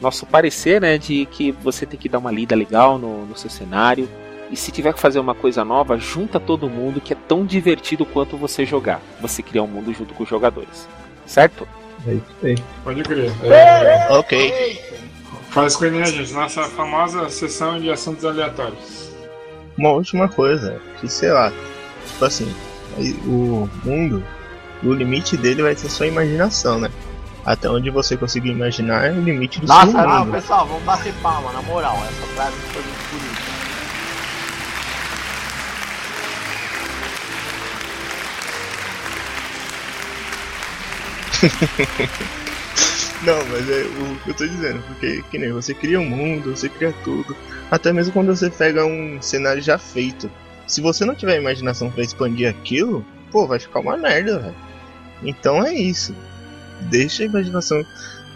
nosso 0.00 0.26
parecer, 0.26 0.80
né? 0.80 0.98
De 0.98 1.26
que 1.26 1.52
você 1.52 1.84
tem 1.84 1.98
que 1.98 2.08
dar 2.08 2.18
uma 2.18 2.30
lida 2.30 2.54
legal 2.54 2.98
no, 2.98 3.26
no 3.26 3.36
seu 3.36 3.50
cenário. 3.50 4.08
E 4.50 4.56
se 4.56 4.72
tiver 4.72 4.92
que 4.92 5.00
fazer 5.00 5.20
uma 5.20 5.34
coisa 5.34 5.64
nova, 5.64 5.96
junta 5.96 6.40
todo 6.40 6.68
mundo 6.68 7.00
que 7.00 7.12
é 7.12 7.16
tão 7.28 7.46
divertido 7.46 8.04
quanto 8.04 8.36
você 8.36 8.66
jogar. 8.66 9.00
Você 9.20 9.42
criar 9.42 9.62
um 9.62 9.68
mundo 9.68 9.92
junto 9.92 10.12
com 10.14 10.24
os 10.24 10.28
jogadores. 10.28 10.88
Certo? 11.24 11.68
É 12.06 12.14
isso 12.14 12.24
aí. 12.42 12.56
Pode 12.82 13.02
crer. 13.02 13.30
Ok. 14.10 14.80
Faz 15.50 15.76
com 15.76 15.84
a 15.84 15.90
gente, 15.90 16.32
nossa 16.32 16.62
famosa 16.64 17.28
sessão 17.28 17.78
de 17.80 17.90
assuntos 17.90 18.24
aleatórios. 18.24 19.10
Uma 19.76 19.90
última 19.90 20.28
coisa, 20.28 20.80
que 21.00 21.08
sei 21.08 21.30
lá, 21.30 21.52
tipo 22.06 22.24
assim, 22.24 22.54
o 23.26 23.68
mundo, 23.84 24.22
o 24.82 24.92
limite 24.92 25.36
dele 25.36 25.62
vai 25.62 25.74
ser 25.74 25.88
sua 25.88 26.06
imaginação, 26.06 26.78
né? 26.78 26.90
Até 27.50 27.68
onde 27.68 27.90
você 27.90 28.16
conseguir 28.16 28.50
imaginar 28.50 29.06
é 29.06 29.10
o 29.10 29.20
limite 29.20 29.60
do 29.60 29.66
Nossa, 29.66 29.90
seu 29.90 30.00
não, 30.00 30.20
mundo. 30.20 30.30
pessoal, 30.30 30.64
vamos 30.68 30.84
bater 30.84 31.12
palma, 31.14 31.50
na 31.52 31.60
moral, 31.62 31.96
essa 31.96 32.26
frase 32.28 32.56
foi 32.72 32.80
muito 32.80 33.10
bonita. 33.10 33.40
Não, 43.26 43.44
mas 43.46 43.68
é 43.68 43.82
o 43.82 44.16
que 44.22 44.30
eu 44.30 44.34
tô 44.34 44.46
dizendo, 44.46 44.80
porque 44.86 45.24
que 45.28 45.36
nem 45.36 45.50
você 45.50 45.74
cria 45.74 45.98
um 45.98 46.08
mundo, 46.08 46.54
você 46.54 46.68
cria 46.68 46.94
tudo. 47.02 47.36
Até 47.68 47.92
mesmo 47.92 48.12
quando 48.12 48.28
você 48.28 48.48
pega 48.48 48.86
um 48.86 49.20
cenário 49.20 49.60
já 49.60 49.76
feito. 49.76 50.30
Se 50.68 50.80
você 50.80 51.04
não 51.04 51.16
tiver 51.16 51.36
imaginação 51.36 51.90
pra 51.90 52.04
expandir 52.04 52.48
aquilo, 52.48 53.04
pô, 53.32 53.44
vai 53.44 53.58
ficar 53.58 53.80
uma 53.80 53.96
merda, 53.96 54.38
velho. 54.38 54.54
Então 55.24 55.66
é 55.66 55.74
isso. 55.74 56.14
Deixa 56.82 57.22
a 57.22 57.26
imaginação 57.26 57.84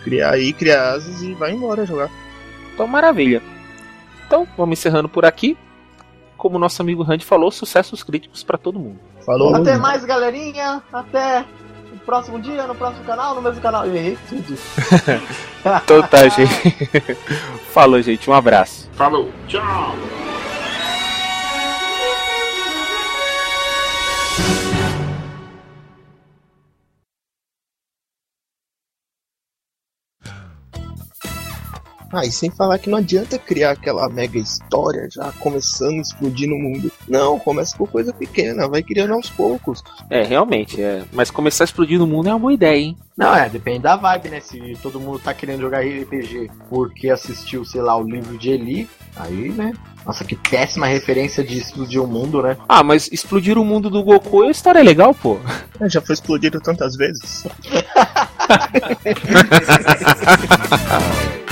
criar 0.02 0.32
aí, 0.32 0.52
criar 0.52 0.92
asas 0.92 1.22
e 1.22 1.32
vai 1.34 1.52
embora 1.52 1.86
jogar. 1.86 2.10
Então, 2.74 2.86
maravilha. 2.86 3.42
Então, 4.26 4.46
vamos 4.56 4.78
encerrando 4.78 5.08
por 5.08 5.24
aqui. 5.24 5.56
Como 6.36 6.56
o 6.56 6.58
nosso 6.58 6.82
amigo 6.82 7.02
Randy 7.02 7.24
falou, 7.24 7.50
sucessos 7.50 8.02
críticos 8.02 8.42
para 8.42 8.58
todo 8.58 8.78
mundo. 8.78 8.98
Falou. 9.24 9.54
Até 9.54 9.78
mais, 9.78 10.04
galerinha. 10.04 10.82
Até 10.92 11.44
o 11.92 11.98
próximo 12.04 12.38
dia, 12.40 12.66
no 12.66 12.74
próximo 12.74 13.04
canal, 13.04 13.34
no 13.34 13.42
mesmo 13.42 13.60
canal. 13.60 13.86
Eu 13.86 13.96
errei 13.96 14.18
tudo. 14.28 14.56
Então 15.82 16.02
tá, 16.02 16.28
gente. 16.28 16.70
Falou, 17.72 18.02
gente. 18.02 18.28
Um 18.28 18.34
abraço. 18.34 18.86
Falou, 18.92 19.30
tchau! 19.48 19.94
Ah, 32.14 32.24
e 32.24 32.30
sem 32.30 32.48
falar 32.48 32.78
que 32.78 32.88
não 32.88 32.98
adianta 32.98 33.36
criar 33.36 33.72
aquela 33.72 34.08
mega 34.08 34.38
história 34.38 35.08
já 35.10 35.32
começando 35.40 35.98
a 35.98 36.00
explodir 36.00 36.48
no 36.48 36.56
mundo. 36.56 36.92
Não, 37.08 37.40
começa 37.40 37.76
com 37.76 37.84
coisa 37.84 38.12
pequena, 38.12 38.68
vai 38.68 38.84
criando 38.84 39.14
aos 39.14 39.28
poucos. 39.28 39.82
É, 40.08 40.22
realmente, 40.22 40.80
é. 40.80 41.02
Mas 41.12 41.28
começar 41.28 41.64
a 41.64 41.66
explodir 41.66 41.98
no 41.98 42.06
mundo 42.06 42.28
é 42.28 42.32
uma 42.32 42.38
boa 42.38 42.52
ideia, 42.52 42.78
hein? 42.78 42.96
Não, 43.16 43.34
é, 43.34 43.48
depende 43.48 43.80
da 43.80 43.96
vibe, 43.96 44.28
né? 44.28 44.38
Se 44.38 44.78
todo 44.80 45.00
mundo 45.00 45.18
tá 45.18 45.34
querendo 45.34 45.62
jogar 45.62 45.80
RPG 45.80 46.52
porque 46.70 47.10
assistiu, 47.10 47.64
sei 47.64 47.80
lá, 47.80 47.96
o 47.96 48.08
livro 48.08 48.38
de 48.38 48.50
Eli, 48.50 48.88
aí, 49.16 49.50
né? 49.50 49.72
Nossa, 50.06 50.24
que 50.24 50.36
péssima 50.36 50.86
referência 50.86 51.42
de 51.42 51.58
explodir 51.58 52.00
o 52.00 52.06
mundo, 52.06 52.42
né? 52.42 52.56
Ah, 52.68 52.84
mas 52.84 53.10
explodir 53.10 53.58
o 53.58 53.64
mundo 53.64 53.90
do 53.90 54.04
Goku 54.04 54.42
é 54.42 54.46
uma 54.46 54.52
história 54.52 54.82
legal, 54.82 55.12
pô. 55.12 55.36
É, 55.80 55.90
já 55.90 56.00
foi 56.00 56.14
explodido 56.14 56.60
tantas 56.60 56.94
vezes. 56.94 57.48